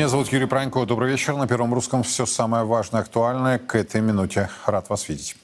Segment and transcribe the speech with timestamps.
[0.00, 0.86] Меня зовут Юрий Пронько.
[0.86, 1.36] Добрый вечер.
[1.36, 4.48] На Первом Русском все самое важное, актуальное к этой минуте.
[4.64, 5.36] Рад вас видеть.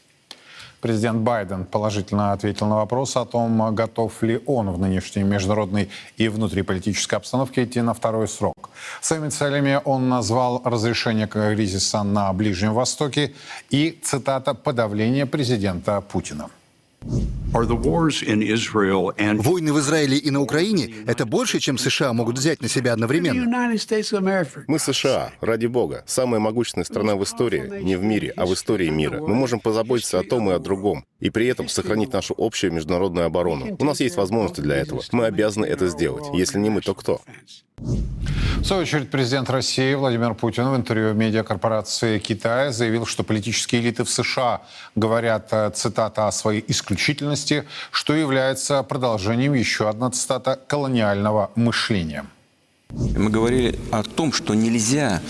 [0.80, 6.28] Президент Байден положительно ответил на вопрос о том, готов ли он в нынешней международной и
[6.28, 8.70] внутриполитической обстановке идти на второй срок.
[9.02, 13.34] Своими целями он назвал разрешение кризиса на Ближнем Востоке
[13.68, 16.48] и, цитата, «подавление президента Путина».
[19.38, 23.46] Войны в Израиле и на Украине— это больше, чем США могут взять на себя одновременно.
[24.66, 28.90] Мы США, ради бога, самая могущественная страна в истории, не в мире, а в истории
[28.90, 29.20] мира.
[29.20, 33.26] Мы можем позаботиться о том и о другом, и при этом сохранить нашу общую международную
[33.26, 33.76] оборону.
[33.78, 35.02] У нас есть возможности для этого.
[35.12, 36.24] Мы обязаны это сделать.
[36.34, 37.22] Если не мы, то кто?
[37.78, 44.02] В свою очередь, президент России Владимир Путин в интервью медиакорпорации Китая заявил, что политические элиты
[44.02, 44.62] в США
[44.94, 46.85] говорят, э, цитата, о своей исключительности,
[47.90, 52.26] что является продолжением еще одна цитата колониального мышления.
[52.90, 55.20] Мы говорили о том, что нельзя,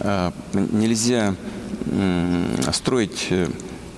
[0.00, 1.34] э, нельзя
[2.72, 3.48] строить э,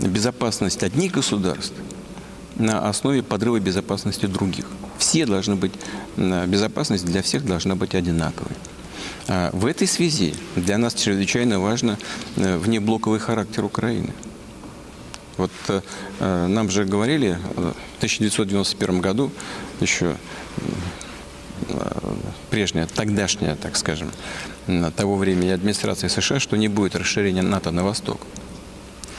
[0.00, 1.74] безопасность одних государств
[2.56, 4.66] на основе подрыва безопасности других.
[4.98, 5.72] Все должны быть,
[6.16, 8.56] безопасность для всех должна быть одинаковой.
[9.28, 11.98] А в этой связи для нас чрезвычайно важно
[12.36, 14.12] э, внеблоковый характер Украины.
[15.36, 15.80] Вот э,
[16.20, 19.30] э нам же говорили в 1991 году
[19.80, 20.16] еще
[21.68, 21.80] э,
[22.50, 24.10] прежняя, тогдашняя, так скажем,
[24.96, 28.20] того времени администрация США, что не будет расширения НАТО на восток.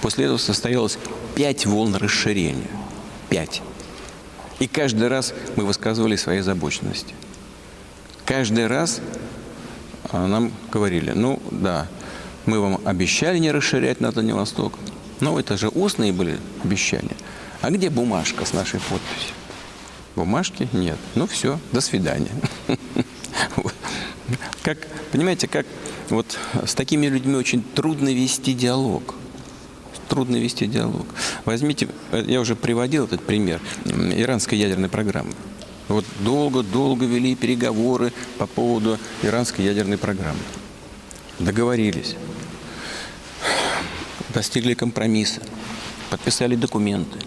[0.01, 0.97] После этого состоялось
[1.35, 2.69] пять волн расширения.
[3.29, 3.61] Пять.
[4.59, 7.13] И каждый раз мы высказывали свои озабоченности.
[8.25, 9.01] Каждый раз
[10.11, 11.87] а, нам говорили, ну да,
[12.45, 14.73] мы вам обещали не расширять на Дальний Восток,
[15.19, 17.15] но это же устные были обещания.
[17.61, 19.33] А где бумажка с нашей подписью?
[20.15, 20.97] Бумажки нет.
[21.15, 22.31] Ну все, до свидания.
[24.61, 24.77] Как,
[25.13, 25.65] понимаете, как
[26.09, 29.15] вот с такими людьми очень трудно вести диалог
[30.07, 31.05] трудно вести диалог.
[31.45, 35.33] Возьмите, э, я уже приводил этот пример иранской ядерной программы.
[35.87, 40.39] Вот долго-долго вели переговоры по поводу иранской ядерной программы.
[41.39, 42.15] Договорились.
[44.33, 45.41] Достигли компромисса.
[46.09, 47.19] Подписали документы.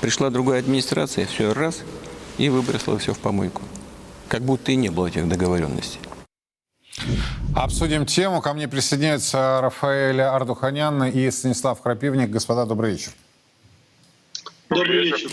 [0.00, 1.82] Пришла другая администрация, все раз,
[2.38, 3.62] и выбросила все в помойку.
[4.28, 6.00] Как будто и не было этих договоренностей.
[7.54, 8.40] Обсудим тему.
[8.40, 12.30] Ко мне присоединяются Рафаэль Ардуханян и Станислав Крапивник.
[12.30, 13.12] Господа, добрый вечер.
[14.68, 15.30] Добрый вечер.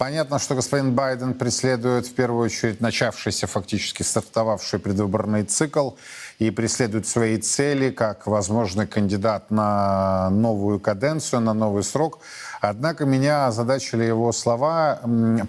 [0.00, 5.90] Понятно, что господин Байден преследует в первую очередь начавшийся, фактически стартовавший предвыборный цикл
[6.38, 12.20] и преследует свои цели как возможный кандидат на новую каденцию, на новый срок.
[12.62, 15.00] Однако меня озадачили его слова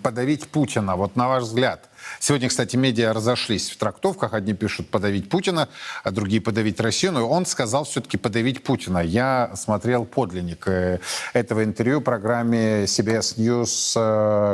[0.03, 0.97] «подавить Путина».
[0.97, 1.87] Вот на ваш взгляд,
[2.19, 4.33] Сегодня, кстати, медиа разошлись в трактовках.
[4.33, 5.69] Одни пишут «подавить Путина»,
[6.03, 7.13] а другие «подавить Россию».
[7.13, 8.99] Но он сказал все-таки «подавить Путина».
[8.99, 10.99] Я смотрел подлинник э,
[11.33, 13.95] этого интервью в программе CBS News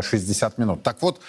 [0.02, 0.84] «60 э, минут».
[0.84, 1.20] Так вот,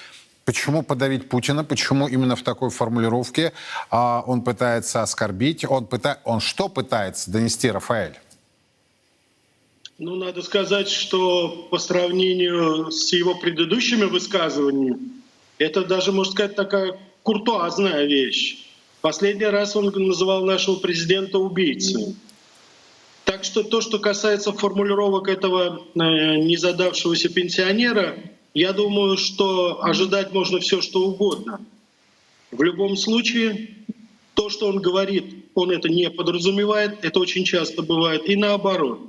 [0.49, 1.63] Почему подавить Путина?
[1.63, 3.53] Почему именно в такой формулировке
[3.91, 5.67] а, он пытается оскорбить?
[5.69, 6.21] Он, пыта...
[6.25, 8.19] он что пытается донести, Рафаэль?
[9.99, 14.99] Ну, надо сказать, что по сравнению с его предыдущими высказываниями,
[15.59, 18.65] это даже, можно сказать, такая куртуазная вещь.
[19.01, 22.17] Последний раз он называл нашего президента убийцей.
[23.25, 28.17] Так что то, что касается формулировок этого э, незадавшегося пенсионера,
[28.55, 31.61] я думаю, что ожидать можно все, что угодно.
[32.51, 33.77] В любом случае,
[34.35, 39.01] то, что он говорит, он это не подразумевает, это очень часто бывает, и наоборот.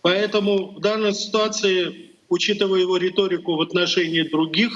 [0.00, 4.72] Поэтому в данной ситуации, учитывая его риторику в отношении других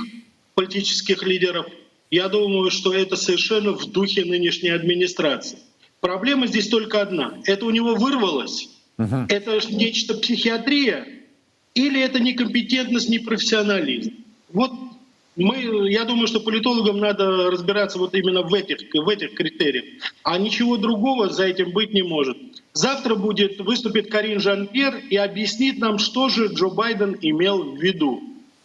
[0.55, 1.67] политических лидеров.
[2.11, 5.59] Я думаю, что это совершенно в духе нынешней администрации.
[6.01, 7.39] Проблема здесь только одна.
[7.45, 8.69] Это у него вырвалось?
[8.99, 9.27] Uh-huh.
[9.29, 11.07] Это нечто психиатрия?
[11.75, 14.13] Или это некомпетентность, непрофессионализм?
[14.53, 14.73] Вот
[15.37, 19.85] мы, я думаю, что политологам надо разбираться вот именно в этих, в этих критериях.
[20.23, 22.37] А ничего другого за этим быть не может.
[22.75, 28.23] Завтра будет, выступит Карин Жан-Пьер и объяснит нам, что же Джо Байден имел в виду.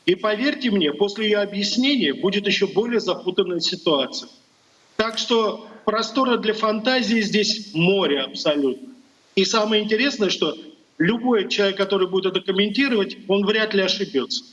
[0.08, 4.30] И поверьте мне, после ее объяснения будет еще более запутанная ситуация.
[4.96, 8.88] Так что простора для фантазии здесь море абсолютно.
[9.36, 10.58] И самое интересное, что
[10.98, 14.46] любой человек, который будет это комментировать, он вряд ли ошибется.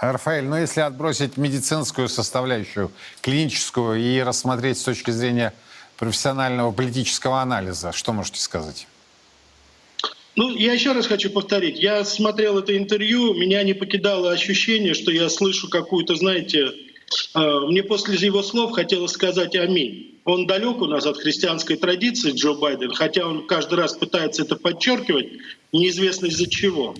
[0.00, 2.90] Рафаэль, ну если отбросить медицинскую составляющую,
[3.20, 5.54] клиническую и рассмотреть с точки зрения
[5.96, 8.88] профессионального политического анализа, что можете сказать?
[10.38, 11.80] Ну, я еще раз хочу повторить.
[11.80, 16.70] Я смотрел это интервью, меня не покидало ощущение, что я слышу какую-то, знаете,
[17.34, 20.20] э, мне после его слов хотелось сказать «Аминь».
[20.24, 24.54] Он далек у нас от христианской традиции, Джо Байден, хотя он каждый раз пытается это
[24.54, 25.26] подчеркивать,
[25.72, 26.94] неизвестно из-за чего.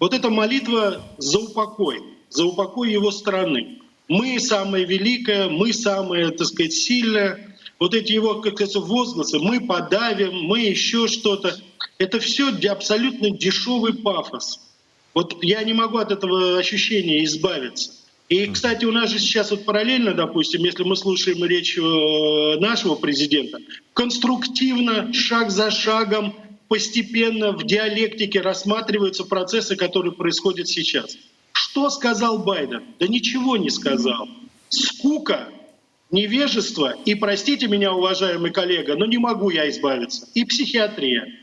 [0.00, 3.78] Вот эта молитва за упокой, за упокой его страны.
[4.08, 7.56] Мы самое великое, мы самое, так сказать, сильное.
[7.78, 11.56] Вот эти его, как говорится, возгласы, мы подавим, мы еще что-то.
[11.98, 14.60] Это все абсолютно дешевый пафос.
[15.14, 17.92] Вот я не могу от этого ощущения избавиться.
[18.28, 22.94] И, кстати, у нас же сейчас вот параллельно, допустим, если мы слушаем речь э, нашего
[22.94, 23.58] президента,
[23.92, 26.36] конструктивно, шаг за шагом,
[26.68, 31.18] постепенно в диалектике рассматриваются процессы, которые происходят сейчас.
[31.52, 32.84] Что сказал Байден?
[33.00, 34.28] Да ничего не сказал.
[34.68, 35.48] Скука,
[36.12, 41.39] невежество и, простите меня, уважаемый коллега, но не могу я избавиться, и психиатрия.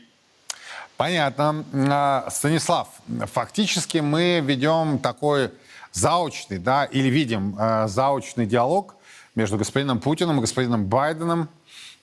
[0.98, 1.64] Понятно.
[1.72, 2.88] А, Станислав,
[3.32, 5.52] фактически мы ведем такой
[5.92, 8.96] заочный, да, или видим э, заочный диалог
[9.36, 11.50] между господином Путиным и господином Байденом.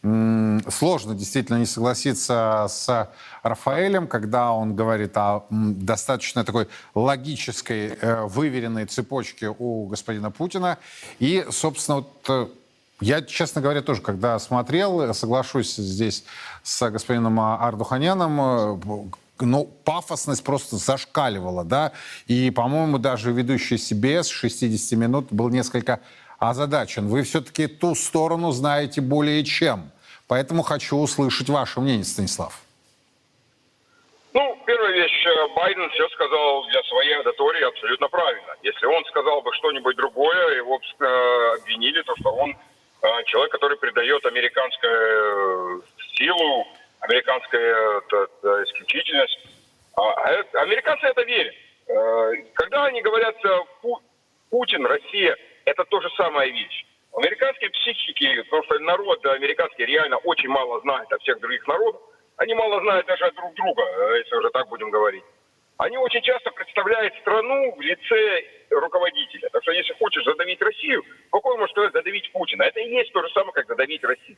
[0.01, 3.09] Сложно действительно не согласиться с
[3.44, 10.77] Рафаэлем, когда он говорит о достаточно такой логической, э, выверенной цепочке у господина Путина.
[11.19, 12.47] И, собственно, вот э,
[13.01, 16.24] я, честно говоря, тоже, когда смотрел, соглашусь здесь
[16.63, 18.81] с господином Ардуханяном,
[19.39, 21.92] ну, пафосность просто зашкаливала, да,
[22.27, 26.00] и, по-моему, даже ведущий CBS 60 минут был несколько
[26.39, 27.07] озадачен.
[27.07, 29.92] Вы все-таки ту сторону знаете более чем,
[30.27, 32.62] поэтому хочу услышать ваше мнение, Станислав.
[34.33, 38.53] Ну, первая вещь, э, Байден все сказал для своей аудитории абсолютно правильно.
[38.63, 42.53] Если он сказал бы что-нибудь другое, его э, обвинили, то что он
[43.25, 45.84] человек, который придает американскую
[46.16, 46.68] силу,
[47.02, 48.02] американскую э,
[48.44, 49.40] э, исключительность.
[49.96, 51.54] А это- американцы это верят.
[51.88, 54.02] Э, Когда они говорят э, Пу-
[54.50, 55.36] Путин, Россия,
[55.66, 56.86] это то же самая вещь.
[57.13, 62.02] Американские психики, потому что народ американский реально очень мало знает о всех других народах,
[62.38, 65.24] они мало знают даже друг друга, э, если уже так будем говорить.
[65.77, 69.50] Они очень часто представляют страну в лице руководителя.
[69.50, 72.63] Так что если хочешь задавить Россию, спокойно можешь сказать задавить Путина.
[72.63, 74.38] Это и есть то же самое, как задавить Россию.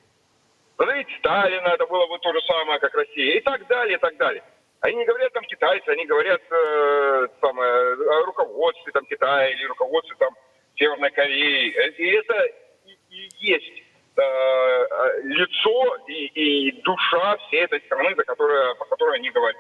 [0.80, 4.18] Задавить Сталина, это было бы то же самое, как Россия, и так далее, и так
[4.18, 4.44] далее.
[4.82, 10.16] Они не говорят там китайцы, они говорят э, самое, о руководстве там Китая или руководстве
[10.20, 10.36] там
[10.76, 11.74] Северной Кореи.
[11.76, 12.46] Э, И это
[12.86, 13.84] и, и есть
[14.18, 19.58] э, э, лицо и, и душа всей этой страны, за которую, по которой они говорят.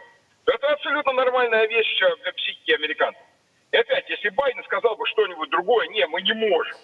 [0.47, 3.21] Это абсолютно нормальная вещь для психики американцев.
[3.71, 6.77] И опять, если Байден сказал бы что-нибудь другое, не, мы не можем.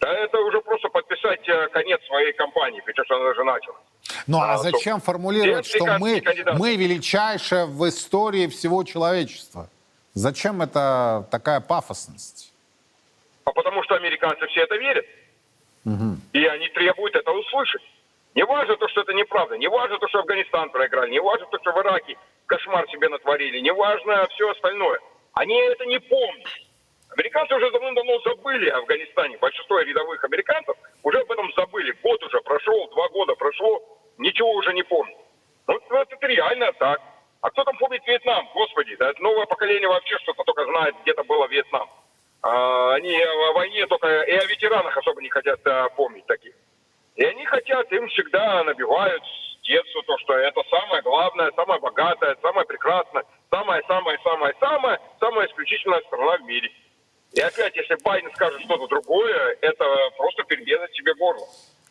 [0.00, 3.80] Да это уже просто подписать э, конец своей кампании, причем что она уже началась.
[4.26, 6.58] Ну а А, зачем то- формулировать, что мы, кандидаты.
[6.58, 9.68] мы величайшая в истории всего человечества?
[10.14, 12.52] Зачем это такая пафосность?
[13.44, 15.06] А потому что американцы все это верят.
[16.32, 17.82] И они требуют это услышать.
[18.34, 21.58] Не важно то, что это неправда, не важно то, что Афганистан проиграли, не важно то,
[21.58, 22.16] что в Ираке
[22.52, 25.00] кошмар себе натворили, не важно все остальное.
[25.32, 26.48] Они это не помнят.
[27.16, 29.38] Американцы уже давно-давно забыли о Афганистане.
[29.38, 31.96] Большинство рядовых американцев уже об этом забыли.
[32.02, 33.82] Год уже прошел, два года прошло,
[34.18, 35.16] ничего уже не помнят.
[35.66, 37.00] Ну, вот это реально так.
[37.40, 38.46] А кто там помнит Вьетнам?
[38.54, 41.88] Господи, да новое поколение вообще что-то только знает, где-то было Вьетнам.
[42.42, 46.54] А, они о войне только и о ветеранах особо не хотят а, помнить таких.
[47.16, 49.22] И они хотят, им всегда набивают
[49.62, 56.36] с детства то, что это самое главное, самое богатое, самое прекрасное, самая-самая-самая-самая, самая исключительная страна
[56.38, 56.68] в мире.
[57.32, 59.84] И опять, если Байден скажет что-то другое, это
[60.18, 61.46] просто перерезать себе горло.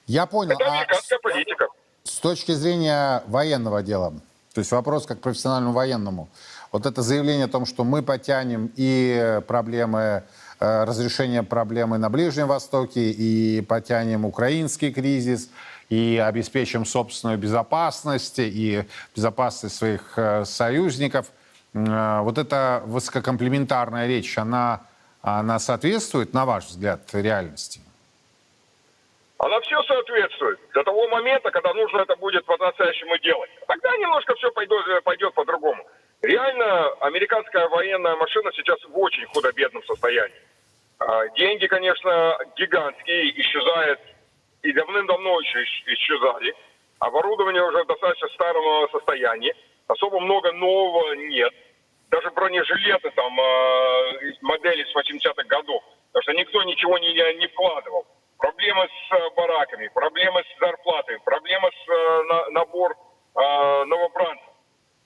[0.05, 0.51] Я понял.
[0.51, 1.67] Это А американская политика.
[2.03, 4.11] с точки зрения военного дела,
[4.53, 6.29] то есть вопрос как профессиональному военному,
[6.71, 10.23] вот это заявление о том, что мы потянем и проблемы,
[10.59, 15.49] э, разрешение проблемы на Ближнем Востоке, и потянем украинский кризис,
[15.91, 18.83] и обеспечим собственную безопасность, и
[19.13, 21.25] безопасность своих э, союзников.
[21.73, 24.79] Э, Вот эта высококомплементарная речь, она,
[25.21, 27.81] она соответствует, на ваш взгляд, реальности?
[29.37, 33.49] Она все соответствует до того момента, когда нужно это будет по-настоящему делать.
[33.67, 35.83] Тогда немножко все пойдет, пойдет по-другому.
[36.21, 40.41] Реально, американская военная машина сейчас в очень худо-бедном состоянии.
[40.99, 43.99] А, Деньги, конечно, гигантские, исчезают
[44.63, 46.53] и давным-давно еще ис- исчезали.
[46.99, 49.55] Оборудование уже достаточно старом состоянии.
[49.87, 51.53] Особо много нового нет.
[52.09, 55.83] Даже бронежилеты там э, модели с 80-х годов.
[56.11, 58.05] Потому что никто ничего не, не вкладывал.
[58.37, 62.91] Проблемы с э, бараками, проблемы с зарплатами, проблемы с э, на- набор
[63.35, 64.47] э, новобранцев.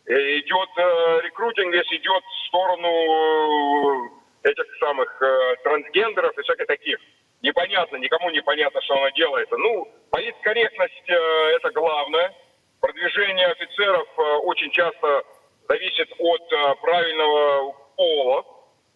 [0.07, 4.05] Э, Идет э, рекрутинг, весь идет в сторону
[4.43, 6.97] э, этих самых э, трансгендеров и всяких таких.
[7.45, 9.55] Непонятно, никому непонятно, что оно делается.
[9.57, 11.13] Ну, политкорректность э,
[11.55, 12.33] это главное.
[12.81, 15.23] Продвижение офицеров э, очень часто
[15.69, 18.45] зависит от э, правильного пола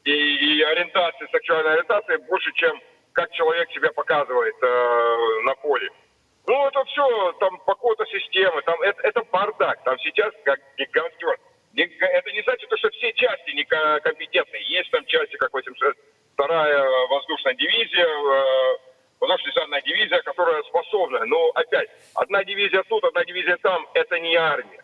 [0.03, 2.81] и, и ориентации, сексуальной ориентации больше, чем
[3.13, 5.89] как человек себя показывает э, на поле.
[6.47, 11.27] Ну, это все, там по какой-то системы, там это, это бардак, там сейчас как гигантский
[11.75, 14.57] Это не значит, что все части некомпетентны.
[14.67, 15.53] Есть там части, как
[16.39, 18.77] 82-я воздушная дивизия, э,
[19.19, 21.25] воздушно-десантная дивизия, которая способна.
[21.25, 24.83] Но опять, одна дивизия тут, одна дивизия там, это не армия.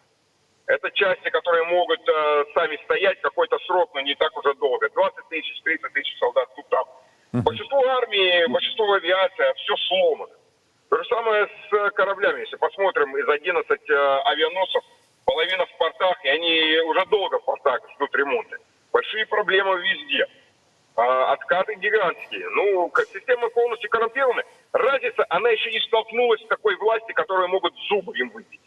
[0.68, 4.90] Это части, которые могут э, сами стоять какой-то срок, но не так уже долго.
[4.90, 6.86] 20 тысяч, 30 тысяч солдат тут там.
[7.32, 10.34] Большинство армии, большинство авиации, все сломано.
[10.90, 12.42] То же самое с кораблями.
[12.42, 13.94] Если посмотрим, из 11 э,
[14.26, 14.84] авианосцев
[15.26, 18.58] половина в портах, и они уже долго в портах ждут ремонта.
[18.92, 20.26] Большие проблемы везде.
[20.96, 22.50] А, откаты гигантские.
[22.52, 24.44] Ну, как система полностью коррумпирована.
[24.72, 28.62] Разница, она еще не столкнулась с такой власти, которые могут зубы им выбить.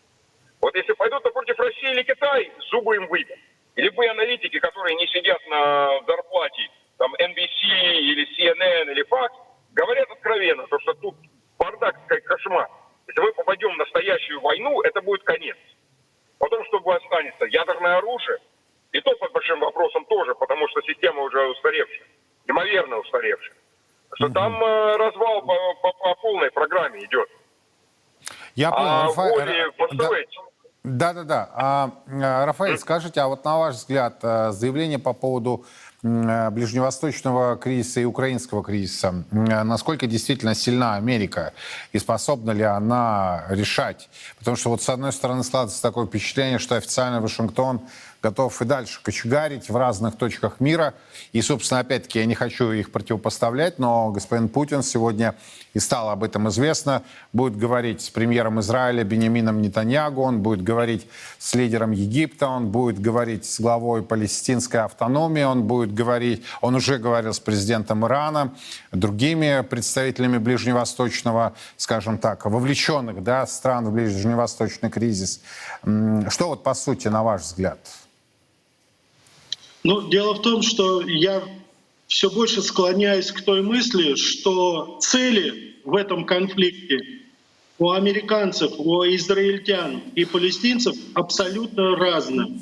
[0.61, 3.39] Вот если пойдут против России или Китай, зубы им выбьют.
[3.77, 6.69] Любые аналитики, которые не сидят на зарплате,
[6.99, 9.31] там, NBC или CNN или Fox,
[9.73, 11.15] говорят откровенно, то, что тут
[11.59, 12.69] бардак, кошмар.
[13.07, 15.57] Если мы попадем в настоящую войну, это будет конец.
[16.39, 17.47] Потом, что останется?
[17.47, 18.39] Ядерное оружие.
[18.93, 22.07] И то под большим вопросом тоже, потому что система уже устаревшая.
[22.49, 23.55] Неимоверно устаревшая.
[24.15, 27.29] Что там э, развал по, по, по полной программе идет.
[28.55, 29.33] Я понял, а Рафаэль.
[29.33, 30.39] воли построить.
[30.83, 31.51] Да, да, да.
[31.55, 35.67] А, а, Рафаэль, скажите, а вот на ваш взгляд, э, заявление по поводу
[36.05, 41.53] Э, ближневосточного кризиса и украинского кризиса, э, насколько действительно сильна Америка
[41.91, 44.09] и способна ли она решать?
[44.39, 47.81] Потому что вот с одной стороны складывается такое впечатление, что официально Вашингтон
[48.23, 50.95] готов и дальше кочегарить в разных точках мира.
[51.33, 55.35] И, собственно, опять-таки, я не хочу их противопоставлять, но господин Путин сегодня,
[55.79, 61.07] и стало об этом известно, будет говорить с премьером Израиля Бенямином Нетаньягу, он будет говорить
[61.39, 66.99] с лидером Египта, он будет говорить с главой палестинской автономии, он будет говорить, он уже
[66.99, 68.53] говорил с президентом Ирана,
[68.91, 75.41] другими представителями ближневосточного, скажем так, вовлеченных да, стран в ближневосточный кризис.
[75.85, 77.79] Что вот по сути, на ваш взгляд?
[79.85, 81.41] Ну, дело в том, что я
[82.09, 87.01] все больше склоняюсь к той мысли, что цели в этом конфликте
[87.79, 92.61] у американцев, у израильтян и палестинцев абсолютно разные.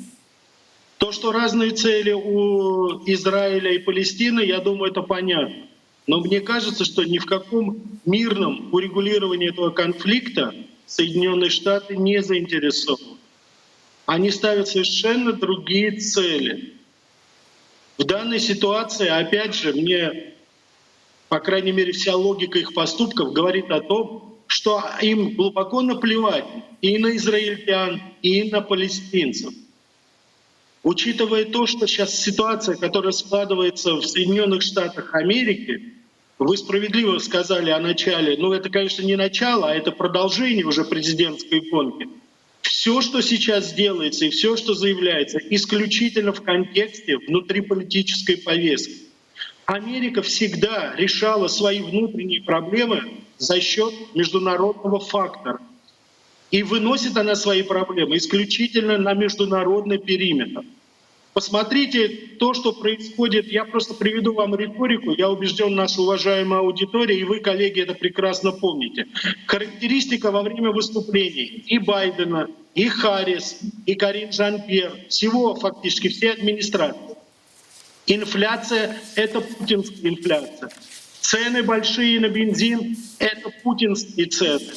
[0.97, 5.67] То, что разные цели у Израиля и Палестины, я думаю, это понятно.
[6.07, 10.55] Но мне кажется, что ни в каком мирном урегулировании этого конфликта
[10.85, 13.17] Соединенные Штаты не заинтересованы.
[14.05, 16.75] Они ставят совершенно другие цели.
[17.97, 20.33] В данной ситуации, опять же, мне,
[21.29, 26.45] по крайней мере, вся логика их поступков говорит о том, что им глубоко наплевать
[26.81, 29.53] и на израильтян, и на палестинцев.
[30.83, 35.93] Учитывая то, что сейчас ситуация, которая складывается в Соединенных Штатах Америки,
[36.39, 41.69] вы справедливо сказали о начале, ну это, конечно, не начало, а это продолжение уже президентской
[41.69, 42.07] гонки—
[42.61, 49.06] все, что сейчас делается и все, что заявляется, исключительно в контексте внутриполитической повестки.
[49.67, 53.03] Америка всегда решала свои внутренние проблемы
[53.37, 55.59] за счет международного фактора.
[56.51, 60.61] И выносит она свои проблемы исключительно на международный периметр.
[61.33, 62.07] Посмотрите
[62.39, 63.51] то, что происходит.
[63.51, 65.11] Я просто приведу вам риторику.
[65.11, 69.07] Я убежден, наша уважаемая аудитория, и вы, коллеги, это прекрасно помните.
[69.47, 77.16] Характеристика во время выступлений и Байдена, и Харрис, и Карин Жан-Пьер, всего фактически, все администрации.
[78.07, 80.71] Инфляция— это путинская инфляция.
[81.21, 84.71] Цены большие на бензин— это путинские цены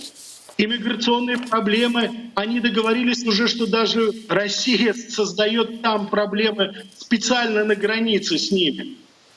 [0.65, 8.51] иммиграционные проблемы, они договорились уже, что даже Россия создает там проблемы специально на границе с
[8.51, 8.97] ними.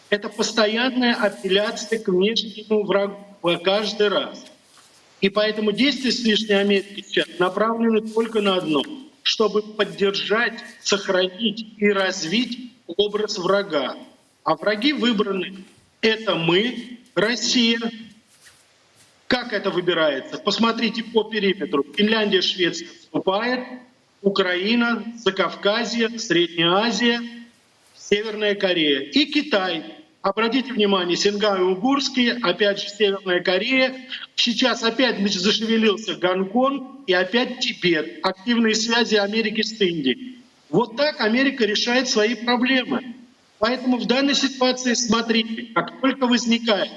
[0.10, 3.18] Это постоянная апелляция к внешнему врагу
[3.64, 4.46] каждый раз.
[5.22, 8.84] И поэтому действия с лишней Америки сейчас направлены только на одно,
[9.22, 13.98] чтобы поддержать, сохранить и развить образ врага.
[14.44, 15.64] А враги выбраны—
[16.02, 17.80] это мы, Россия,
[19.28, 20.38] как это выбирается?
[20.38, 21.84] Посмотрите по периметру.
[21.96, 23.66] Финляндия, Швеция вступает,
[24.22, 27.20] Украина, Закавказье, Средняя Азия,
[27.96, 29.96] Северная Корея и Китай.
[30.22, 33.96] Обратите внимание, Сингай угурские, опять же Северная Корея.
[34.36, 38.20] Сейчас опять значит, зашевелился Гонконг и опять Тибет.
[38.24, 40.43] Активные связи Америки с Индией.
[40.74, 43.14] Вот так Америка решает свои проблемы.
[43.60, 46.90] Поэтому в данной ситуации смотрите, как только возникает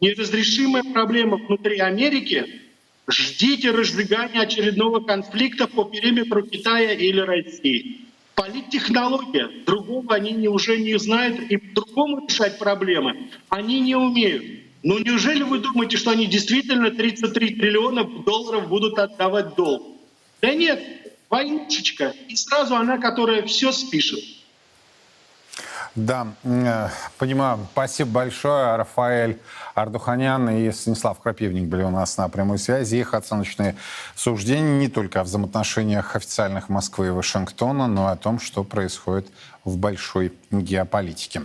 [0.00, 2.62] неразрешимая проблема внутри Америки,
[3.08, 8.02] ждите разжигания очередного конфликта по периметру Китая или России.
[8.36, 9.50] Политтехнология.
[9.66, 14.44] Другого они уже не знают, и по-другому решать проблемы они не умеют.
[14.84, 19.82] Но неужели вы думаете, что они действительно 33 триллиона долларов будут отдавать долг?
[20.40, 20.80] Да нет,
[21.34, 22.14] войнушечка.
[22.28, 24.20] И сразу она, которая все спишет.
[25.96, 26.88] Да, э,
[27.18, 27.66] понимаю.
[27.72, 29.38] Спасибо большое, Рафаэль
[29.74, 32.96] Ардуханян и Станислав Крапивник были у нас на прямой связи.
[32.96, 33.74] Их оценочные
[34.14, 39.28] суждения не только о взаимоотношениях официальных Москвы и Вашингтона, но и о том, что происходит
[39.64, 41.42] в большой геополитике.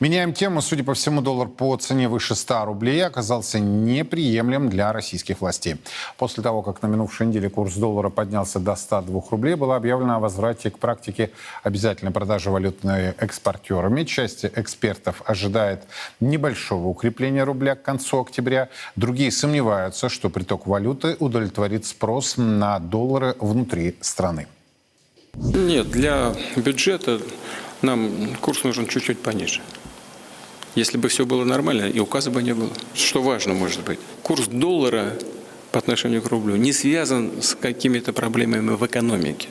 [0.00, 0.60] Меняем тему.
[0.60, 5.76] Судя по всему, доллар по цене выше 100 рублей оказался неприемлем для российских властей.
[6.18, 10.18] После того, как на минувшей неделе курс доллара поднялся до 102 рублей, было объявлено о
[10.18, 11.30] возврате к практике
[11.62, 14.02] обязательной продажи валютными экспортерами.
[14.04, 15.84] Часть экспертов ожидает
[16.18, 18.68] небольшого укрепления рубля к концу октября.
[18.96, 24.46] Другие сомневаются, что приток валюты удовлетворит спрос на доллары внутри страны.
[25.34, 27.20] Нет, для бюджета
[27.80, 29.60] нам курс нужен чуть-чуть пониже.
[30.74, 32.70] Если бы все было нормально, и указа бы не было.
[32.94, 35.12] Что важно, может быть, курс доллара
[35.70, 39.48] по отношению к рублю не связан с какими-то проблемами в экономике.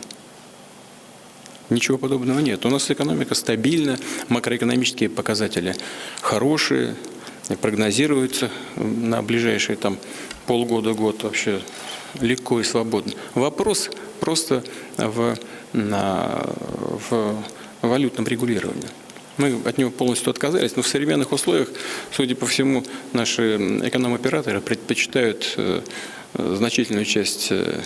[1.69, 2.65] Ничего подобного нет.
[2.65, 5.75] У нас экономика стабильна, макроэкономические показатели
[6.21, 6.95] хорошие,
[7.61, 9.97] прогнозируются на ближайшие там
[10.47, 11.61] полгода-год вообще
[12.19, 13.13] легко и свободно.
[13.35, 14.63] Вопрос просто
[14.97, 15.37] в,
[15.73, 16.43] на,
[17.09, 17.43] в
[17.81, 18.89] валютном регулировании.
[19.37, 21.69] Мы от него полностью отказались, но в современных условиях,
[22.11, 25.81] судя по всему, наши эконом-операторы предпочитают э,
[26.33, 27.81] значительную часть э,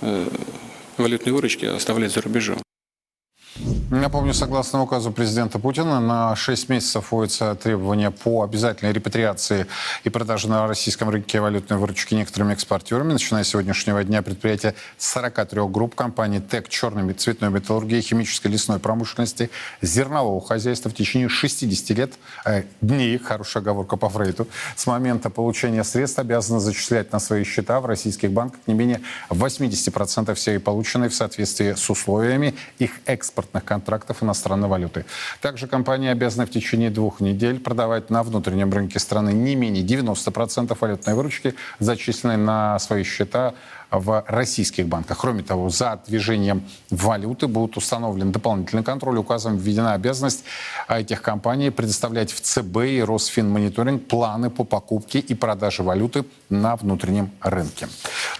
[0.00, 0.28] э,
[0.96, 2.58] валютной выручки оставлять за рубежом.
[3.90, 9.66] Напомню, согласно указу президента Путина, на 6 месяцев вводится требование по обязательной репатриации
[10.04, 13.12] и продаже на российском рынке валютной выручки некоторыми экспортерами.
[13.12, 19.50] Начиная с сегодняшнего дня предприятия 43 групп компаний ТЭК, черной цветной металлургии, химической лесной промышленности,
[19.82, 22.12] зернового хозяйства в течение 60 лет,
[22.44, 27.80] э, дней, хорошая оговорка по Фрейду, с момента получения средств обязаны зачислять на свои счета
[27.80, 33.88] в российских банках не менее 80% всей полученной в соответствии с условиями их экспортных контрактов
[33.88, 35.04] контрактов иностранной валюты.
[35.40, 40.76] Также компания обязана в течение двух недель продавать на внутреннем рынке страны не менее 90%
[40.80, 43.54] валютной выручки, зачисленной на свои счета
[43.90, 45.18] в российских банках.
[45.18, 49.18] Кроме того, за движением валюты будет установлен дополнительный контроль.
[49.18, 50.44] Указом введена обязанность
[50.88, 57.30] этих компаний предоставлять в ЦБ и Росфинмониторинг планы по покупке и продаже валюты на внутреннем
[57.40, 57.88] рынке.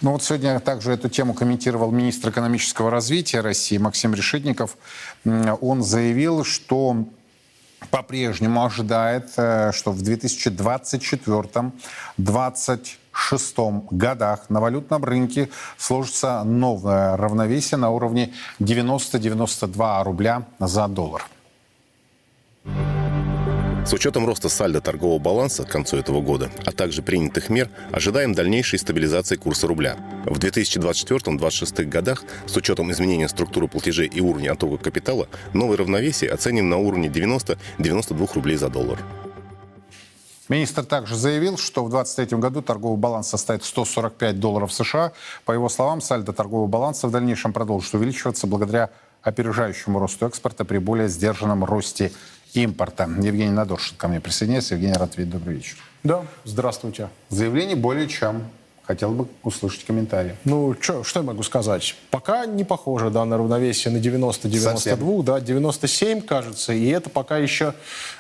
[0.03, 4.77] Ну вот сегодня также эту тему комментировал министр экономического развития России Максим Решетников.
[5.25, 7.05] Он заявил, что
[7.91, 17.91] по-прежнему ожидает, э, что в 2024-2025 2026 годах на валютном рынке сложится новое равновесие на
[17.91, 21.27] уровне 90-92 рубля за доллар.
[23.89, 28.35] С учетом роста сальдо торгового баланса к концу этого года, а также принятых мер, ожидаем
[28.35, 29.97] дальнейшей стабилизации курса рубля.
[30.27, 36.69] В 2024-2026 годах, с учетом изменения структуры платежей и уровня оттока капитала, новое равновесие оценим
[36.69, 38.99] на уровне 90-92 рублей за доллар.
[40.49, 45.13] Министр также заявил, что в 2023 году торговый баланс составит 145 долларов США.
[45.45, 48.91] По его словам, сальдо торгового баланса в дальнейшем продолжит увеличиваться благодаря
[49.23, 52.13] опережающему росту экспорта при более сдержанном росте
[52.55, 53.05] импорта.
[53.05, 54.75] Евгений Надоршин ко мне присоединяется.
[54.75, 55.33] Евгений, рад видеть.
[55.33, 55.77] Добрый вечер.
[56.03, 57.09] Да, здравствуйте.
[57.29, 58.45] Заявление более чем
[58.89, 60.35] Хотел бы услышать комментарии.
[60.47, 61.95] Ну, чё, что я могу сказать?
[62.11, 67.75] Пока не похоже, да, на равновесие на 90-92, да, 97, кажется, и это пока еще,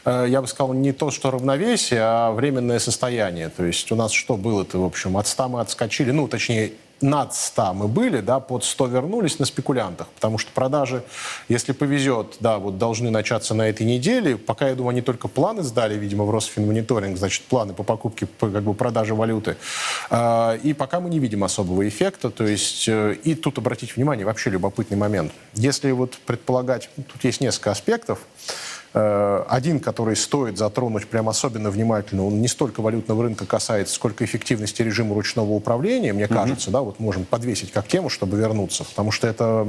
[0.04, 3.48] э, я бы сказал, не то, что равновесие, а временное состояние.
[3.48, 7.34] То есть у нас что было-то, в общем, от 100 мы отскочили, ну, точнее, над
[7.34, 11.02] 100 мы были, да, под 100 вернулись на спекулянтах, потому что продажи,
[11.48, 14.36] если повезет, да, вот должны начаться на этой неделе.
[14.36, 18.48] Пока, я думаю, они только планы сдали, видимо, в Росфинмониторинг, значит, планы по покупке, по
[18.48, 19.56] как бы продаже валюты.
[20.10, 24.26] А, и пока мы не видим особого эффекта, то есть, э, и тут обратить внимание,
[24.26, 25.32] вообще любопытный момент.
[25.54, 28.20] Если вот предполагать, тут есть несколько аспектов,
[28.92, 34.82] один, который стоит затронуть прям особенно внимательно, он не столько валютного рынка касается, сколько эффективности
[34.82, 36.72] режима ручного управления, мне кажется, mm-hmm.
[36.72, 39.66] да, вот можем подвесить как тему, чтобы вернуться, потому что это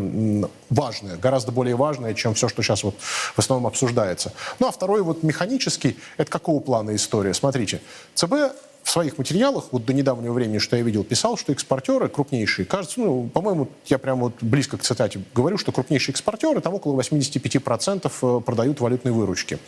[0.70, 4.34] важное, гораздо более важное, чем все, что сейчас вот в основном обсуждается.
[4.60, 7.34] Ну, а второй вот механический, это какого плана история?
[7.34, 7.82] Смотрите,
[8.16, 8.34] ЦБ
[8.84, 13.00] в своих материалах, вот до недавнего времени, что я видел, писал, что экспортеры крупнейшие, кажется,
[13.00, 18.12] ну, по-моему, я прямо вот близко к цитате говорю, что крупнейшие экспортеры там около 85%
[18.22, 19.60] э, продают валютной выручки.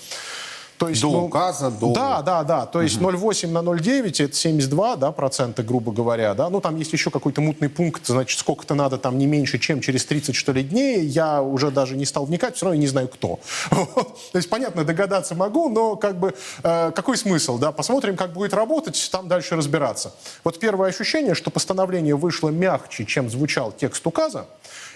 [0.82, 2.65] То есть, До ну, указа, до- Да, да, да.
[2.65, 6.34] То есть 0,8 на 0,9 это 72 да, процента, грубо говоря.
[6.34, 6.50] Да?
[6.50, 10.06] Ну, там есть еще какой-то мутный пункт, значит, сколько-то надо там не меньше, чем через
[10.06, 11.06] 30, что ли, дней.
[11.06, 13.39] Я уже даже не стал вникать, все равно я не знаю, кто.
[13.70, 14.32] Вот.
[14.32, 17.72] То есть, понятно, догадаться могу, но как бы э, какой смысл, да?
[17.72, 20.12] Посмотрим, как будет работать, там дальше разбираться.
[20.44, 24.48] Вот первое ощущение, что постановление вышло мягче, чем звучал текст указа,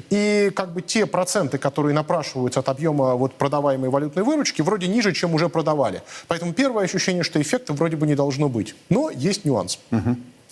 [0.10, 5.14] и как бы те проценты, которые напрашиваются от объема вот продаваемой валютной выручки, вроде ниже,
[5.14, 6.02] чем уже продавали.
[6.28, 8.76] Поэтому первое ощущение, что эффекта вроде бы не должно быть.
[8.90, 9.80] Но есть нюанс.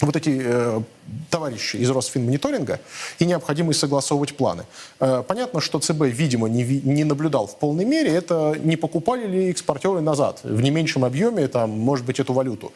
[0.02, 0.82] Вот эти э,
[1.30, 2.80] товарищи из Росфинмониторинга
[3.20, 4.64] и необходимость согласовывать планы.
[5.00, 9.28] Э, понятно, что ЦБ, видимо, не, ви- не наблюдал в полной мере, это не покупали
[9.28, 12.74] ли экспортеры назад в не меньшем объеме, там, может быть, эту валюту.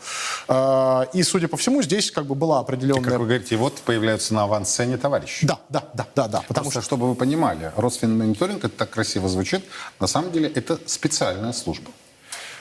[0.47, 3.03] Э, и, судя по всему, здесь как бы была определенная...
[3.03, 5.45] Как вы говорите, вот появляются на авансцене товарищи.
[5.47, 6.43] Да, да, да, да, да.
[6.47, 9.63] Потому Просто, чтобы вы понимали, Росфинмониторинг, это так красиво звучит,
[9.99, 11.91] на самом деле это специальная служба.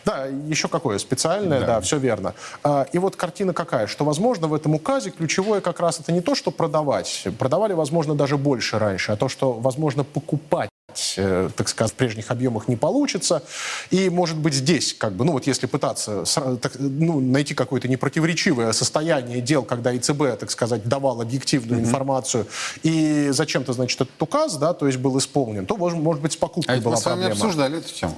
[0.06, 1.80] Да, еще какое специальное, да, Да.
[1.80, 2.34] все верно.
[2.62, 6.20] А, И вот картина какая, что, возможно, в этом указе ключевое как раз это не
[6.20, 7.26] то, что продавать.
[7.38, 10.70] Продавали, возможно, даже больше раньше, а то, что, возможно, покупать
[11.16, 13.42] э, так сказать, в прежних объемах не получится.
[13.90, 16.24] И, может быть, здесь, как бы, ну вот если пытаться
[16.62, 22.46] так, ну, найти какое-то непротиворечивое состояние дел, когда ИЦБ, так сказать, давал объективную информацию,
[22.84, 26.38] и зачем-то, значит, этот указ, да, то есть был исполнен, то, может, быть, с А
[26.38, 27.34] покупкой ведь была мы с вами проблема.
[27.34, 28.16] обсуждали эту тему.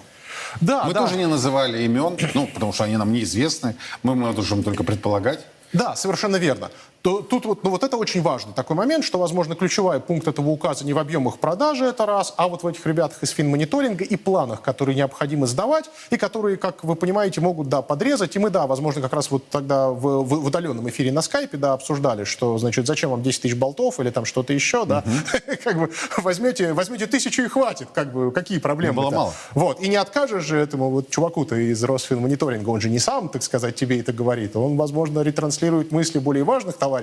[0.60, 1.00] Да, Мы да.
[1.00, 3.74] тоже не называли имен, ну, потому что они нам неизвестны.
[4.02, 5.40] Мы можем только предполагать.
[5.72, 6.70] Да, совершенно верно.
[7.08, 10.50] То, тут вот, ну вот это очень важный такой момент, что, возможно, ключевой пункт этого
[10.50, 14.14] указа не в объемах продажи, это раз, а вот в этих ребятах из финмониторинга и
[14.16, 18.36] планах, которые необходимо сдавать, и которые, как вы понимаете, могут, да, подрезать.
[18.36, 21.56] И мы, да, возможно, как раз вот тогда в, в- в удаленном эфире на скайпе,
[21.56, 25.02] да, обсуждали, что, значит, зачем вам 10 тысяч болтов или там что-то еще, да,
[25.64, 29.34] как бы возьмете, возьмете тысячу и хватит, как бы, какие проблемы было мало.
[29.54, 33.42] вот, и не откажешь же этому вот чуваку-то из Росфинмониторинга, он же не сам, так
[33.42, 36.97] сказать, тебе это говорит, он, возможно, ретранслирует мысли более важных товарищей,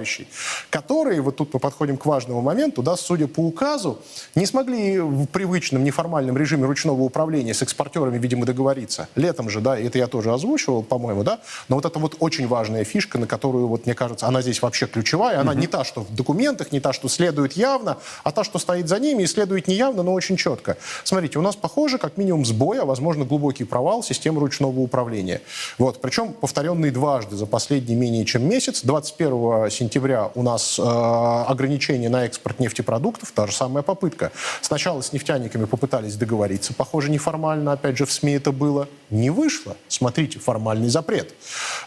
[0.69, 3.99] которые, вот тут мы подходим к важному моменту, да, судя по указу,
[4.35, 9.07] не смогли в привычном неформальном режиме ручного управления с экспортерами, видимо, договориться.
[9.15, 12.83] Летом же, да, это я тоже озвучивал, по-моему, да, но вот это вот очень важная
[12.83, 16.13] фишка, на которую, вот, мне кажется, она здесь вообще ключевая, она не та, что в
[16.13, 19.75] документах, не та, что следует явно, а та, что стоит за ними и следует не
[19.75, 20.77] явно, но очень четко.
[21.03, 25.41] Смотрите, у нас, похоже, как минимум сбой, а, возможно, глубокий провал системы ручного управления.
[25.77, 28.81] Вот, причем повторенный дважды за последний менее чем месяц.
[28.83, 34.31] 21 сентября у нас э, ограничение на экспорт нефтепродуктов, та же самая попытка.
[34.61, 38.87] Сначала с нефтяниками попытались договориться, похоже, неформально, опять же, в СМИ это было.
[39.09, 39.75] Не вышло.
[39.87, 41.33] Смотрите, формальный запрет.